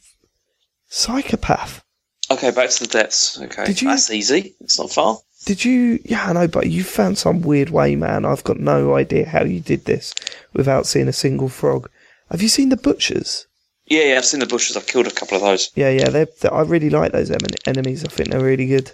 psychopath. 0.89 1.83
Okay, 2.31 2.51
back 2.51 2.71
to 2.71 2.85
the 2.85 2.91
depths. 2.91 3.41
Okay, 3.41 3.65
Did 3.67 3.83
you- 3.83 3.89
that's 3.89 4.11
easy. 4.11 4.55
It's 4.61 4.79
not 4.79 4.91
far. 4.91 5.19
Did 5.45 5.65
you? 5.65 6.01
Yeah, 6.05 6.25
I 6.27 6.33
know, 6.33 6.49
but 6.49 6.69
you 6.71 6.83
found 6.85 7.19
some 7.19 7.43
weird 7.43 7.69
way, 7.71 7.97
man. 7.97 8.25
I've 8.25 8.45
got 8.45 8.59
no 8.59 8.95
idea 8.95 9.27
how 9.29 9.45
you 9.45 9.61
did 9.61 9.85
this 9.85 10.15
without 10.55 10.87
seeing 10.87 11.07
a 11.09 11.13
single 11.13 11.51
frog. 11.51 11.91
Have 12.31 12.41
you 12.41 12.49
seen 12.49 12.71
the 12.71 12.79
butchers? 12.79 13.47
Yeah, 13.87 14.05
yeah. 14.05 14.17
I've 14.17 14.25
seen 14.25 14.41
the 14.41 14.47
butchers. 14.47 14.77
I've 14.77 14.87
killed 14.87 15.07
a 15.07 15.11
couple 15.11 15.37
of 15.37 15.43
those. 15.43 15.71
Yeah, 15.75 15.91
yeah. 15.91 16.09
They're, 16.09 16.29
they're- 16.41 16.55
I 16.55 16.63
really 16.63 16.89
like 16.89 17.13
those 17.13 17.31
em- 17.31 17.41
enemies. 17.67 18.03
I 18.05 18.09
think 18.09 18.31
they're 18.31 18.41
really 18.43 18.67
good. 18.67 18.91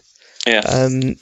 Yeah. 0.47 0.61
Um, 0.61 1.17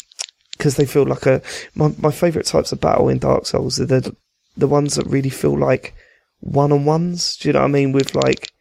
because 0.57 0.77
they 0.77 0.87
feel 0.87 1.05
like 1.05 1.25
a 1.27 1.41
my 1.75 1.93
my 1.99 2.11
favorite 2.11 2.47
types 2.47 2.73
of 2.73 2.81
battle 2.81 3.09
in 3.09 3.19
Dark 3.19 3.47
Souls 3.47 3.79
are 3.79 3.87
the 3.87 4.17
the 4.57 4.67
ones 4.67 4.95
that 4.97 5.07
really 5.07 5.31
feel 5.31 5.57
like 5.57 5.95
one 6.41 6.73
on 6.73 6.85
ones. 6.85 7.37
Do 7.37 7.49
you 7.49 7.53
know 7.53 7.61
what 7.61 7.67
I 7.67 7.69
mean? 7.69 7.93
With 7.93 8.15
like 8.15 8.53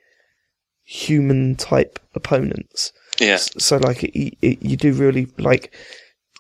human 0.84 1.56
type 1.56 2.00
opponents. 2.16 2.92
yeah. 3.20 3.38
So 3.38 3.78
like 3.78 4.04
it, 4.04 4.38
it, 4.42 4.62
you 4.62 4.78
do 4.78 4.94
really 4.94 5.28
like 5.38 5.74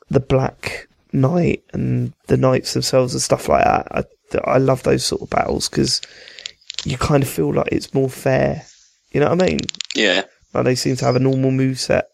the 0.09 0.19
Black 0.19 0.87
Knight 1.11 1.63
and 1.73 2.13
the 2.27 2.37
knights 2.37 2.73
themselves 2.73 3.13
and 3.13 3.21
stuff 3.21 3.49
like 3.49 3.63
that. 3.63 3.87
I, 3.91 4.03
I 4.45 4.57
love 4.57 4.83
those 4.83 5.05
sort 5.05 5.21
of 5.21 5.29
battles 5.29 5.69
because 5.69 6.01
you 6.85 6.97
kind 6.97 7.23
of 7.23 7.29
feel 7.29 7.53
like 7.53 7.69
it's 7.71 7.93
more 7.93 8.09
fair. 8.09 8.63
You 9.11 9.19
know 9.19 9.29
what 9.29 9.41
I 9.41 9.47
mean? 9.47 9.59
Yeah. 9.95 10.23
Like 10.53 10.65
they 10.65 10.75
seem 10.75 10.95
to 10.97 11.05
have 11.05 11.15
a 11.15 11.19
normal 11.19 11.51
move 11.51 11.79
set. 11.79 12.07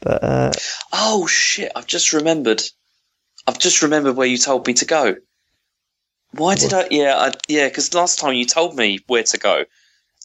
But 0.00 0.22
uh, 0.22 0.52
Oh 0.92 1.26
shit! 1.26 1.72
I've 1.74 1.86
just 1.86 2.12
remembered. 2.12 2.62
I've 3.46 3.58
just 3.58 3.82
remembered 3.82 4.16
where 4.16 4.26
you 4.26 4.36
told 4.36 4.66
me 4.66 4.74
to 4.74 4.84
go. 4.84 5.16
Why 6.36 6.54
did 6.54 6.72
I? 6.72 6.86
Yeah, 6.90 7.16
I, 7.16 7.32
yeah. 7.48 7.68
Because 7.68 7.92
last 7.94 8.18
time 8.18 8.34
you 8.34 8.44
told 8.44 8.76
me 8.76 9.00
where 9.06 9.22
to 9.22 9.38
go, 9.38 9.64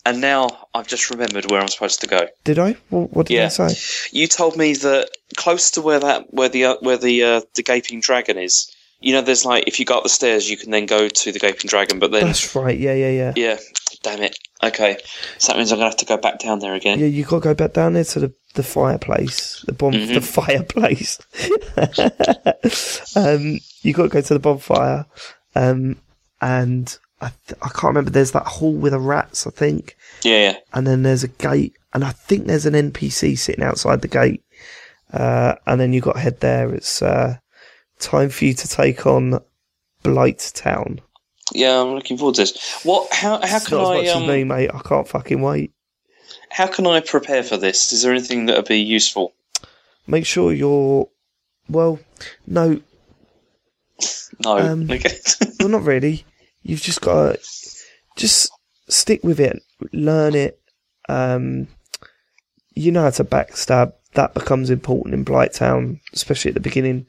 and 0.06 0.22
now 0.22 0.67
I've 0.74 0.88
just 0.88 1.10
remembered 1.10 1.50
where 1.52 1.62
I'm 1.62 1.67
supposed 1.67 2.02
to 2.02 2.08
go. 2.08 2.28
did 2.43 2.58
I? 2.60 2.76
What, 2.89 3.13
what 3.13 3.26
did 3.28 3.36
Yeah. 3.36 3.45
I 3.45 3.48
say? 3.50 4.10
You 4.12 4.28
told 4.28 4.58
me 4.58 4.74
that 4.74 5.10
close 5.38 5.72
to 5.72 5.82
where 5.82 6.00
that 6.00 6.34
where 6.34 6.50
the 6.50 6.65
uh, 6.65 6.76
where 6.82 6.98
the 6.98 7.24
uh, 7.24 7.41
the 7.56 7.63
gaping 7.63 8.00
dragon 8.02 8.38
is. 8.38 8.74
You 9.02 9.13
know, 9.13 9.22
there's 9.22 9.45
like 9.45 9.63
if 9.67 9.80
you 9.80 9.86
go 9.86 9.98
up 9.98 10.04
the 10.04 10.10
stairs, 10.10 10.50
you 10.50 10.58
can 10.58 10.72
then 10.72 10.86
go 10.86 11.08
to 11.08 11.32
the 11.32 11.39
gaping 11.39 11.67
dragon. 11.69 12.00
But 12.00 12.12
then, 12.12 12.26
That's 12.26 12.54
right. 12.56 12.78
Yeah, 12.78 12.93
yeah, 12.93 13.12
yeah. 13.12 13.34
yeah, 13.38 13.58
damn 14.04 14.22
it. 14.22 14.38
Okay, 14.62 14.98
so 15.38 15.54
that 15.54 15.58
means 15.58 15.72
I'm 15.72 15.78
gonna 15.78 15.89
have 15.89 15.98
to 16.00 16.06
go 16.06 16.17
back 16.17 16.39
down 16.39 16.60
there 16.60 16.74
again. 16.74 17.00
Yeah, 17.00 17.06
you 17.06 17.24
got 17.24 17.38
to 17.38 17.43
go 17.43 17.54
back 17.54 17.72
down 17.72 17.93
there 17.93 18.04
to 18.04 18.19
the, 18.19 18.34
the 18.56 18.63
fireplace, 18.63 19.63
the 19.67 19.72
bomb, 19.72 19.93
Mhm. 19.93 20.15
the 20.15 20.22
fireplace. 20.38 21.17
um, 23.15 23.60
you 23.82 23.93
got 23.93 24.04
to 24.04 24.10
go 24.10 24.19
to 24.22 24.34
the 24.34 24.39
bonfire, 24.39 25.06
um, 25.60 25.98
and 26.41 26.98
I, 27.22 27.32
th- 27.48 27.60
I 27.62 27.67
can't 27.69 27.84
remember. 27.86 28.12
There's 28.12 28.32
that 28.32 28.45
hall 28.48 28.74
with 28.74 28.93
the 28.93 29.00
rats, 29.00 29.45
I 29.45 29.50
think, 29.50 29.98
Yeah, 30.24 30.52
yeah. 30.52 30.58
and 30.74 30.88
then 30.88 31.04
there's 31.04 31.24
a 31.24 31.28
gate, 31.28 31.76
and 31.93 32.04
I 32.04 32.12
think 32.12 32.45
there's 32.48 32.65
an 32.65 32.74
NPC 32.91 33.38
sitting 33.38 33.63
outside 33.63 34.02
the 34.02 34.08
gate. 34.08 34.43
Uh, 35.12 35.56
and 35.65 35.80
then 35.82 35.91
you 35.91 36.02
got 36.02 36.17
head 36.17 36.39
there. 36.39 36.74
It's 36.74 37.02
uh, 37.02 37.38
time 38.00 38.30
for 38.30 38.45
you 38.45 38.54
to 38.54 38.67
take 38.67 39.06
on 39.08 39.39
Blighttown. 40.04 41.00
Yeah, 41.52 41.82
I'm 41.82 41.95
looking 41.95 42.17
forward 42.17 42.36
to 42.36 42.41
this. 42.43 42.82
What? 42.84 43.12
How? 43.13 43.39
How 43.45 43.58
It's 43.58 43.67
can 43.67 43.78
not 43.80 43.84
as 43.84 43.89
I? 43.89 43.98
much 44.13 44.15
Um, 44.15 44.24
as 44.24 44.30
me, 44.30 44.43
mate. 44.43 44.69
I 44.74 44.80
can't 44.80 45.08
fucking 45.08 45.41
wait. 45.41 45.72
how 46.52 46.67
can 46.67 46.86
I 46.88 47.00
prepare 47.00 47.43
for 47.43 47.58
this? 47.58 47.91
Is 47.91 48.04
there 48.04 48.12
anything 48.13 48.45
that 48.45 48.56
would 48.56 48.67
be 48.67 48.80
useful? 48.80 49.34
Make 50.08 50.26
sure 50.26 50.54
you're 50.54 51.08
well. 51.67 52.00
No, 52.48 52.80
No. 54.46 54.58
Um, 54.58 54.90
Okay. 54.92 55.18
well, 55.60 55.70
not 55.70 55.84
really. 55.84 56.24
You've 56.64 56.82
just 56.82 57.02
got 57.02 57.34
to 57.36 57.40
just 58.16 58.52
stick 58.88 59.24
with 59.24 59.40
it, 59.40 59.62
learn 59.92 60.36
it. 60.36 60.60
Um, 61.10 61.68
you 62.76 62.92
know 62.92 63.04
how 63.04 63.10
to 63.12 63.24
backstab. 63.24 63.94
That 64.14 64.34
becomes 64.34 64.70
important 64.70 65.14
in 65.14 65.26
Blighttown, 65.26 66.00
especially 66.14 66.50
at 66.50 66.56
the 66.56 66.62
beginning. 66.62 67.08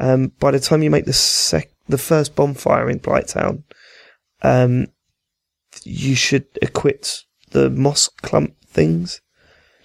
Um, 0.00 0.32
by 0.40 0.50
the 0.50 0.58
time 0.60 0.82
you 0.82 0.90
make 0.90 1.04
the 1.04 1.12
sec, 1.12 1.70
the 1.88 1.98
first 1.98 2.34
bonfire 2.34 2.90
in 2.90 2.98
Blighttown, 3.00 3.62
um, 4.42 4.86
you 5.84 6.14
should 6.14 6.46
equip 6.62 7.04
the 7.50 7.70
moss 7.70 8.08
clump 8.22 8.54
things 8.66 9.20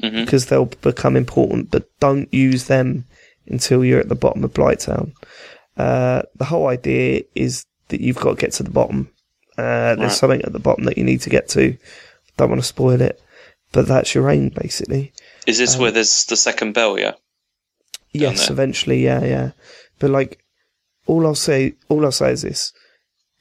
Mhm. 0.02 0.26
because 0.26 0.48
they'll 0.48 0.66
become 0.66 1.16
important, 1.16 1.72
but 1.72 1.90
don't 2.00 2.34
use 2.34 2.66
them 2.66 3.06
until 3.48 3.84
you're 3.86 4.00
at 4.00 4.10
the 4.10 4.16
bottom 4.16 4.44
of 4.44 4.54
Blighttown. 4.54 5.14
Uh, 5.80 6.24
the 6.36 6.46
whole 6.46 6.68
idea 6.68 7.24
is 7.36 7.66
that 7.88 8.02
you've 8.02 8.18
got 8.18 8.32
to 8.32 8.42
get 8.42 8.52
to 8.54 8.64
the 8.64 8.70
bottom. 8.70 9.10
Uh, 9.58 9.96
there's 9.96 10.00
Right. 10.00 10.12
something 10.12 10.42
at 10.44 10.54
the 10.54 10.60
bottom 10.60 10.84
that 10.86 10.98
you 10.98 11.04
need 11.04 11.22
to 11.22 11.30
get 11.30 11.48
to. 11.50 11.78
Don't 12.38 12.50
want 12.50 12.62
to 12.62 12.68
spoil 12.68 13.02
it, 13.02 13.22
but 13.72 13.88
that's 13.88 14.14
your 14.14 14.30
aim 14.30 14.50
basically. 14.50 15.14
Is 15.48 15.58
this 15.58 15.76
Um, 15.76 15.82
where 15.82 15.92
there's 15.92 16.26
the 16.26 16.36
second 16.38 16.74
bell? 16.74 17.00
Yeah. 17.00 17.14
Yes, 18.12 18.50
eventually, 18.50 19.04
yeah, 19.04 19.24
yeah. 19.24 19.52
But 20.00 20.10
like, 20.12 20.44
all 21.08 21.26
I'll 21.26 21.36
say, 21.36 21.74
all 21.90 22.04
I'll 22.06 22.12
say 22.12 22.32
is 22.32 22.42
this: 22.42 22.74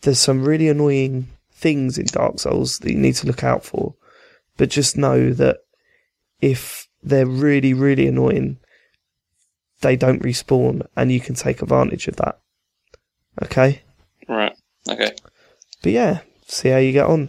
there's 0.03 0.19
some 0.21 0.45
really 0.45 0.69
annoying 0.69 1.29
things 1.53 1.99
in 1.99 2.07
Dark 2.07 2.39
Souls 2.41 2.79
that 2.81 2.91
you 2.93 2.99
need 2.99 3.15
to 3.17 3.27
look 3.27 3.43
out 3.43 3.65
for. 3.65 3.95
But 4.57 4.71
just 4.71 4.97
know 4.97 5.33
that 5.33 5.59
if 6.41 6.89
they're 7.03 7.27
really, 7.27 7.73
really 7.75 8.07
annoying, 8.07 8.59
they 9.81 9.97
don't 9.97 10.23
respawn, 10.23 10.87
and 10.97 11.11
you 11.13 11.21
can 11.21 11.35
take 11.35 11.63
advantage 11.63 12.09
of 12.09 12.17
that. 12.17 12.39
Okay, 13.43 13.83
Right. 14.29 14.57
Okay. 14.89 15.13
but 15.83 15.93
yeah, 15.93 16.21
see 16.47 16.69
how 16.71 16.79
you 16.79 16.93
get 16.93 17.07
on. 17.07 17.29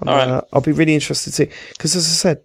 I'm, 0.00 0.08
All 0.08 0.14
right. 0.16 0.28
uh, 0.28 0.40
I'll 0.52 0.60
be 0.60 0.72
really 0.72 0.94
interested 0.94 1.32
to 1.34 1.46
because, 1.70 1.96
as 1.96 2.04
I 2.06 2.10
said, 2.10 2.42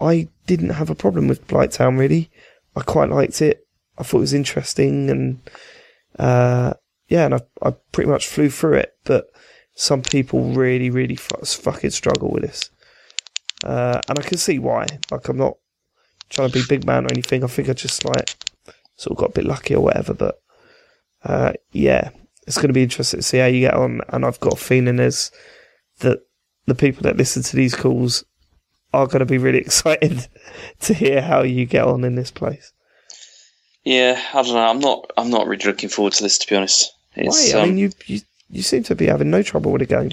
I 0.00 0.28
didn't 0.46 0.70
have 0.70 0.90
a 0.90 0.94
problem 0.94 1.28
with 1.28 1.46
Blighttown. 1.46 1.98
Really, 1.98 2.30
I 2.74 2.80
quite 2.80 3.10
liked 3.10 3.40
it. 3.42 3.66
I 3.98 4.02
thought 4.02 4.18
it 4.18 4.20
was 4.20 4.34
interesting, 4.34 5.10
and 5.10 5.40
uh, 6.18 6.74
yeah, 7.08 7.26
and 7.26 7.34
I, 7.34 7.40
I 7.62 7.70
pretty 7.92 8.10
much 8.10 8.26
flew 8.26 8.50
through 8.50 8.74
it. 8.78 8.96
But 9.04 9.26
some 9.74 10.02
people 10.02 10.52
really, 10.54 10.90
really 10.90 11.16
fu- 11.16 11.44
fucking 11.44 11.90
struggle 11.90 12.30
with 12.30 12.42
this, 12.42 12.70
uh, 13.62 14.00
and 14.08 14.18
I 14.18 14.22
can 14.22 14.38
see 14.38 14.58
why. 14.58 14.86
Like, 15.12 15.28
I'm 15.28 15.36
not 15.38 15.56
trying 16.30 16.48
to 16.50 16.54
be 16.54 16.64
big 16.68 16.84
man 16.86 17.04
or 17.04 17.12
anything. 17.12 17.44
I 17.44 17.48
think 17.48 17.68
I 17.68 17.74
just 17.74 18.04
like 18.04 18.34
sort 18.96 19.12
of 19.12 19.18
got 19.18 19.30
a 19.30 19.40
bit 19.40 19.44
lucky 19.44 19.74
or 19.74 19.82
whatever. 19.82 20.14
But 20.14 20.40
uh, 21.24 21.52
yeah, 21.72 22.10
it's 22.46 22.56
going 22.56 22.68
to 22.68 22.74
be 22.74 22.82
interesting 22.82 23.20
to 23.20 23.22
see 23.22 23.38
how 23.38 23.46
you 23.46 23.60
get 23.60 23.74
on. 23.74 24.00
And 24.08 24.24
I've 24.24 24.40
got 24.40 24.54
a 24.54 24.56
feeling 24.56 24.96
there's 24.96 25.30
that 26.00 26.20
the 26.66 26.74
people 26.74 27.02
that 27.02 27.16
listen 27.16 27.42
to 27.42 27.56
these 27.56 27.74
calls 27.74 28.24
are 28.92 29.06
going 29.06 29.20
to 29.20 29.26
be 29.26 29.38
really 29.38 29.58
excited 29.66 30.28
to 30.80 30.94
hear 30.94 31.22
how 31.22 31.42
you 31.42 31.66
get 31.66 31.84
on 31.84 32.04
in 32.04 32.14
this 32.14 32.30
place. 32.30 32.72
Yeah. 33.84 34.22
I 34.32 34.42
don't 34.42 34.54
know. 34.54 34.66
I'm 34.66 34.80
not. 34.80 35.10
I'm 35.16 35.30
not 35.30 35.46
really 35.46 35.64
looking 35.64 35.88
forward 35.88 36.14
to 36.14 36.22
this, 36.22 36.38
to 36.38 36.48
be 36.48 36.56
honest. 36.56 36.90
It's, 37.16 37.52
Why? 37.52 37.58
I 37.58 37.62
um, 37.62 37.68
mean, 37.70 37.78
you, 37.78 37.90
you 38.06 38.20
you 38.50 38.62
seem 38.62 38.82
to 38.84 38.94
be 38.94 39.06
having 39.06 39.30
no 39.30 39.42
trouble 39.42 39.72
with 39.72 39.80
the 39.80 39.86
game. 39.86 40.10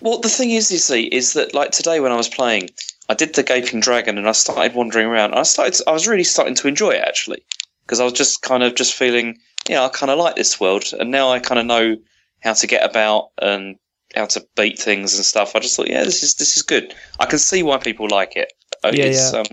Well, 0.00 0.18
the 0.18 0.28
thing 0.28 0.50
is, 0.50 0.70
you 0.70 0.78
see, 0.78 1.04
is 1.04 1.34
that 1.34 1.54
like 1.54 1.70
today 1.70 2.00
when 2.00 2.12
I 2.12 2.16
was 2.16 2.28
playing, 2.28 2.70
I 3.08 3.14
did 3.14 3.34
the 3.34 3.42
Gaping 3.42 3.80
Dragon 3.80 4.16
and 4.16 4.28
I 4.28 4.32
started 4.32 4.74
wandering 4.74 5.06
around. 5.06 5.30
And 5.30 5.40
I 5.40 5.42
started. 5.42 5.80
I 5.86 5.92
was 5.92 6.06
really 6.08 6.24
starting 6.24 6.54
to 6.56 6.68
enjoy 6.68 6.90
it 6.90 7.04
actually 7.06 7.44
because 7.84 8.00
I 8.00 8.04
was 8.04 8.12
just 8.12 8.42
kind 8.42 8.62
of 8.62 8.74
just 8.74 8.94
feeling, 8.94 9.38
yeah, 9.68 9.84
I 9.84 9.88
kind 9.88 10.10
of 10.10 10.18
like 10.18 10.36
this 10.36 10.58
world, 10.60 10.84
and 10.98 11.10
now 11.10 11.30
I 11.30 11.38
kind 11.38 11.58
of 11.58 11.66
know 11.66 11.96
how 12.42 12.52
to 12.54 12.66
get 12.66 12.88
about 12.88 13.30
and 13.40 13.76
how 14.14 14.26
to 14.26 14.46
beat 14.56 14.78
things 14.78 15.16
and 15.16 15.24
stuff. 15.24 15.56
I 15.56 15.60
just 15.60 15.76
thought, 15.76 15.88
yeah, 15.88 16.04
this 16.04 16.22
is 16.22 16.34
this 16.36 16.56
is 16.56 16.62
good. 16.62 16.94
I 17.18 17.26
can 17.26 17.38
see 17.38 17.62
why 17.62 17.78
people 17.78 18.08
like 18.08 18.36
it. 18.36 18.52
Uh, 18.82 18.90
Yeah, 18.92 19.04
it's, 19.04 19.32
yeah. 19.32 19.40
Um, 19.40 19.46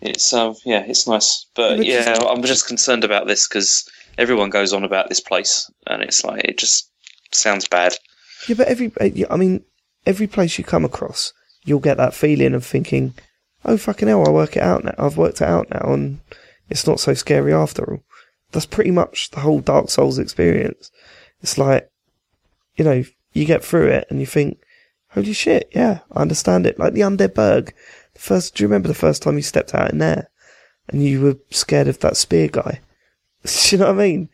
it's 0.00 0.32
um, 0.32 0.54
yeah, 0.64 0.84
it's 0.86 1.06
nice, 1.06 1.46
but 1.54 1.78
But 1.78 1.86
yeah, 1.86 2.18
I'm 2.28 2.42
just 2.42 2.66
concerned 2.66 3.04
about 3.04 3.26
this 3.26 3.48
because 3.48 3.88
everyone 4.18 4.50
goes 4.50 4.72
on 4.72 4.84
about 4.84 5.08
this 5.08 5.20
place, 5.20 5.70
and 5.86 6.02
it's 6.02 6.24
like 6.24 6.44
it 6.44 6.58
just 6.58 6.90
sounds 7.32 7.66
bad. 7.66 7.94
Yeah, 8.48 8.56
but 8.56 8.68
every 8.68 8.92
uh, 9.00 9.26
I 9.30 9.36
mean, 9.36 9.64
every 10.04 10.26
place 10.26 10.58
you 10.58 10.64
come 10.64 10.84
across, 10.84 11.32
you'll 11.64 11.80
get 11.80 11.96
that 11.96 12.14
feeling 12.14 12.54
of 12.54 12.64
thinking, 12.64 13.14
"Oh 13.64 13.78
fucking 13.78 14.08
hell, 14.08 14.26
I 14.26 14.30
work 14.30 14.56
it 14.56 14.62
out 14.62 14.84
now. 14.84 14.94
I've 14.98 15.16
worked 15.16 15.40
it 15.40 15.48
out 15.48 15.70
now, 15.70 15.92
and 15.92 16.20
it's 16.68 16.86
not 16.86 17.00
so 17.00 17.14
scary 17.14 17.52
after 17.52 17.84
all." 17.84 18.02
That's 18.52 18.66
pretty 18.66 18.90
much 18.90 19.30
the 19.30 19.40
whole 19.40 19.60
Dark 19.60 19.90
Souls 19.90 20.18
experience. 20.18 20.90
It's 21.42 21.58
like, 21.58 21.90
you 22.76 22.84
know, 22.84 23.04
you 23.32 23.44
get 23.44 23.64
through 23.64 23.88
it 23.88 24.06
and 24.08 24.20
you 24.20 24.26
think, 24.26 24.58
"Holy 25.10 25.32
shit, 25.32 25.70
yeah, 25.74 26.00
I 26.12 26.22
understand 26.22 26.66
it." 26.66 26.78
Like 26.78 26.94
the 26.94 27.00
Undead 27.00 27.34
Burg. 27.34 27.74
The 28.14 28.20
first, 28.20 28.54
do 28.54 28.62
you 28.62 28.68
remember 28.68 28.88
the 28.88 28.94
first 28.94 29.22
time 29.22 29.36
you 29.36 29.42
stepped 29.42 29.74
out 29.74 29.90
in 29.90 29.98
there, 29.98 30.30
and 30.88 31.04
you 31.04 31.20
were 31.20 31.36
scared 31.50 31.88
of 31.88 31.98
that 32.00 32.16
spear 32.16 32.48
guy? 32.48 32.80
do 33.44 33.76
you 33.76 33.78
know 33.78 33.92
what 33.92 34.00
I 34.00 34.08
mean? 34.08 34.28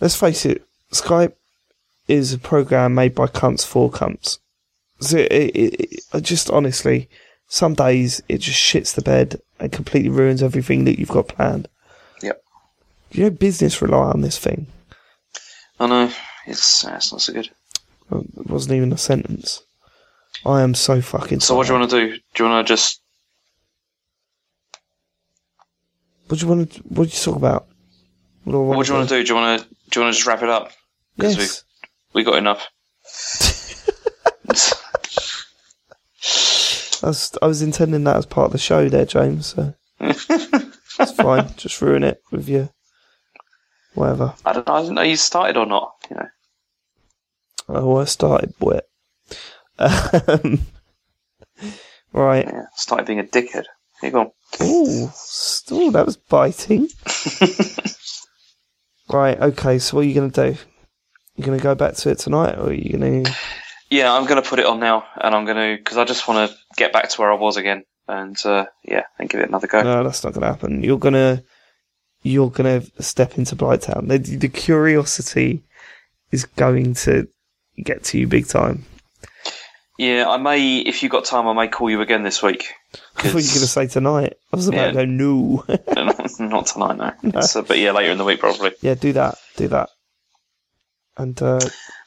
let's 0.00 0.16
face 0.16 0.46
it, 0.46 0.66
Skype 0.92 1.34
is 2.08 2.32
a 2.32 2.38
program 2.38 2.94
made 2.94 3.14
by 3.14 3.26
cunts 3.26 3.64
for 3.64 3.90
cunts. 3.90 4.38
So 5.00 5.18
it, 5.18 5.30
it, 5.30 6.02
it, 6.12 6.22
just 6.22 6.50
honestly, 6.50 7.08
some 7.48 7.74
days 7.74 8.22
it 8.28 8.38
just 8.38 8.60
shits 8.60 8.94
the 8.94 9.02
bed 9.02 9.40
and 9.58 9.72
completely 9.72 10.10
ruins 10.10 10.42
everything 10.42 10.84
that 10.84 10.98
you've 10.98 11.08
got 11.08 11.28
planned. 11.28 11.68
Yep. 12.22 12.42
You 13.12 13.24
know, 13.24 13.30
business 13.30 13.80
rely 13.80 14.10
on 14.10 14.20
this 14.20 14.38
thing. 14.38 14.66
I 15.78 15.86
know 15.86 16.12
it's 16.46 16.84
it's 16.84 17.12
not 17.12 17.22
so 17.22 17.32
good. 17.32 17.50
Well, 18.10 18.24
It 18.36 18.46
wasn't 18.46 18.74
even 18.74 18.92
a 18.92 18.98
sentence. 18.98 19.62
I 20.44 20.62
am 20.62 20.74
so 20.74 21.00
fucking. 21.00 21.40
So 21.40 21.54
what 21.54 21.66
do 21.66 21.72
you 21.72 21.78
want 21.78 21.90
to 21.90 22.08
do? 22.08 22.16
Do 22.34 22.44
you 22.44 22.50
want 22.50 22.66
to 22.66 22.72
just 22.72 23.00
What 26.30 26.38
do 26.38 26.46
you 26.46 26.52
want 26.52 26.72
to? 26.72 26.80
What 26.82 27.08
do 27.08 27.16
you 27.16 27.24
talk 27.24 27.34
about? 27.34 27.66
What 28.44 28.52
do 28.52 28.60
what 28.60 28.86
do 28.86 28.92
you 28.92 28.98
want 28.98 29.08
to 29.08 29.16
do? 29.16 29.24
Do 29.24 29.28
you 29.30 29.34
want 29.34 29.62
to 29.62 29.68
do 29.90 29.98
you 29.98 30.04
want 30.04 30.14
to 30.14 30.16
just 30.16 30.28
wrap 30.28 30.44
it 30.44 30.48
up? 30.48 30.70
Yes. 31.16 31.64
We 32.12 32.24
got 32.24 32.38
enough. 32.38 32.68
I 37.02 37.06
was, 37.06 37.38
I 37.40 37.46
was 37.46 37.62
intending 37.62 38.04
that 38.04 38.16
as 38.16 38.26
part 38.26 38.46
of 38.46 38.52
the 38.52 38.58
show 38.58 38.88
there, 38.88 39.06
James. 39.06 39.46
So 39.46 39.74
it's 40.00 41.12
fine. 41.12 41.48
Just 41.56 41.80
ruin 41.80 42.04
it 42.04 42.22
with 42.30 42.48
your 42.48 42.70
whatever. 43.94 44.34
I 44.44 44.52
don't 44.52 44.66
know. 44.66 44.74
I 44.74 44.82
didn't 44.82 44.94
know 44.96 45.02
you 45.02 45.16
started 45.16 45.56
or 45.56 45.66
not. 45.66 45.92
You 46.10 46.16
know. 46.16 46.28
Oh, 47.68 47.96
I 47.96 48.04
started 48.04 48.54
wet. 48.60 48.84
Um, 49.78 50.66
right. 52.12 52.46
Yeah. 52.46 52.64
Started 52.74 53.06
being 53.06 53.20
a 53.20 53.24
dickhead. 53.24 53.64
Here 54.00 54.10
you 54.10 54.10
go. 54.10 54.34
Ooh, 54.62 55.10
still 55.14 55.90
that 55.92 56.06
was 56.06 56.16
biting. 56.16 56.88
right. 59.10 59.40
Okay. 59.40 59.78
So 59.78 59.96
what 59.96 60.04
are 60.04 60.08
you 60.08 60.14
going 60.14 60.30
to 60.32 60.52
do? 60.52 60.58
You 61.36 61.44
going 61.44 61.58
to 61.58 61.62
go 61.62 61.74
back 61.74 61.94
to 61.94 62.10
it 62.10 62.18
tonight, 62.18 62.56
or 62.58 62.68
are 62.68 62.72
you 62.72 62.98
going 62.98 63.24
to? 63.24 63.32
Yeah, 63.88 64.12
I'm 64.12 64.26
going 64.26 64.42
to 64.42 64.48
put 64.48 64.58
it 64.58 64.66
on 64.66 64.78
now, 64.80 65.04
and 65.20 65.34
I'm 65.34 65.44
going 65.44 65.56
to 65.56 65.82
because 65.82 65.96
I 65.96 66.04
just 66.04 66.28
want 66.28 66.50
to 66.50 66.56
get 66.76 66.92
back 66.92 67.08
to 67.08 67.20
where 67.20 67.32
I 67.32 67.36
was 67.36 67.56
again, 67.56 67.84
and 68.08 68.36
uh, 68.44 68.66
yeah, 68.84 69.04
and 69.18 69.28
give 69.28 69.40
it 69.40 69.48
another 69.48 69.66
go. 69.66 69.82
No, 69.82 70.04
that's 70.04 70.22
not 70.22 70.32
going 70.32 70.42
to 70.42 70.48
happen. 70.48 70.82
You're 70.82 70.98
gonna, 70.98 71.42
you're 72.22 72.50
gonna 72.50 72.82
step 73.00 73.38
into 73.38 73.56
Blighttown. 73.56 74.08
The, 74.08 74.18
the 74.36 74.48
curiosity 74.48 75.62
is 76.30 76.44
going 76.44 76.94
to 76.94 77.26
get 77.82 78.04
to 78.04 78.18
you 78.18 78.26
big 78.26 78.46
time. 78.46 78.84
Yeah, 79.98 80.28
I 80.30 80.38
may, 80.38 80.78
if 80.78 81.02
you 81.02 81.08
got 81.10 81.26
time, 81.26 81.46
I 81.46 81.52
may 81.52 81.68
call 81.68 81.90
you 81.90 82.00
again 82.00 82.22
this 82.22 82.42
week. 82.42 82.72
I 83.16 83.22
thought 83.22 83.24
you 83.24 83.34
were 83.34 83.40
going 83.40 83.42
to 83.42 83.66
say 83.66 83.86
tonight. 83.86 84.34
I 84.52 84.56
was 84.56 84.66
about 84.68 84.94
Yeah. 84.94 85.00
to 85.02 85.04
go 85.04 85.04
no. 85.04 85.64
not 86.38 86.66
tonight, 86.66 86.96
no. 87.22 87.38
It's, 87.38 87.54
uh, 87.54 87.62
but 87.62 87.78
yeah, 87.78 87.90
later 87.92 88.10
in 88.12 88.16
the 88.18 88.24
week 88.24 88.40
probably. 88.40 88.72
yeah, 88.80 88.94
do 88.94 89.12
that. 89.12 89.36
Do 89.56 89.68
that. 89.68 89.90
And 91.16 91.40
uh, 91.42 91.60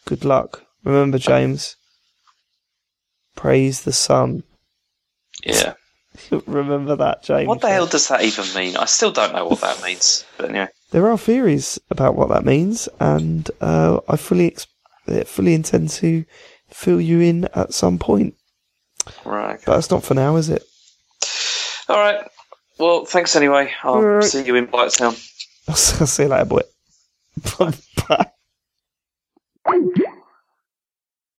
good 0.06 0.26
luck. 0.26 0.64
Remember, 0.84 1.18
James. 1.18 1.76
Praise 3.36 3.84
the 3.84 3.94
sun. 3.94 4.44
Yeah. 5.44 5.74
Remember 6.46 6.96
that, 6.96 7.24
James. 7.24 7.48
What 7.48 7.62
the 7.62 7.70
hell 7.70 7.88
does 7.88 8.08
that 8.10 8.24
even 8.24 8.46
mean? 8.56 8.78
I 8.78 8.86
still 8.86 9.12
don't 9.12 9.34
know 9.34 9.48
what 9.48 9.62
that 9.62 9.82
means. 9.84 10.26
But 10.38 10.50
anyway, 10.50 10.68
There 10.92 11.10
are 11.10 11.18
theories 11.18 11.80
about 11.90 12.16
what 12.16 12.30
that 12.30 12.46
means, 12.46 12.88
and 13.00 13.50
uh, 13.62 14.00
I 14.08 14.16
fully 14.18 14.48
ex- 14.48 14.68
fully 15.26 15.54
intend 15.54 15.90
to 15.90 16.26
fill 16.70 17.02
you 17.02 17.20
in 17.20 17.46
at 17.56 17.74
some 17.74 17.98
point. 17.98 18.36
right. 19.26 19.56
Okay. 19.56 19.64
But 19.66 19.76
that's 19.76 19.92
not 19.92 20.04
for 20.04 20.14
now, 20.14 20.36
is 20.36 20.50
it? 20.50 20.64
All 21.90 21.98
right. 21.98 22.26
Well, 22.80 23.06
thanks 23.06 23.36
anyway. 23.36 23.72
I'll 23.84 24.02
right. 24.02 24.24
see 24.24 24.46
you 24.46 24.56
in 24.56 24.68
Blightstown. 24.68 25.14
I'll 25.68 25.76
see 26.08 26.24
you 26.24 26.30
later, 26.30 26.46
boy. 26.46 26.62
Back. 28.08 28.33
Thank 29.68 29.98
you. 29.98 30.13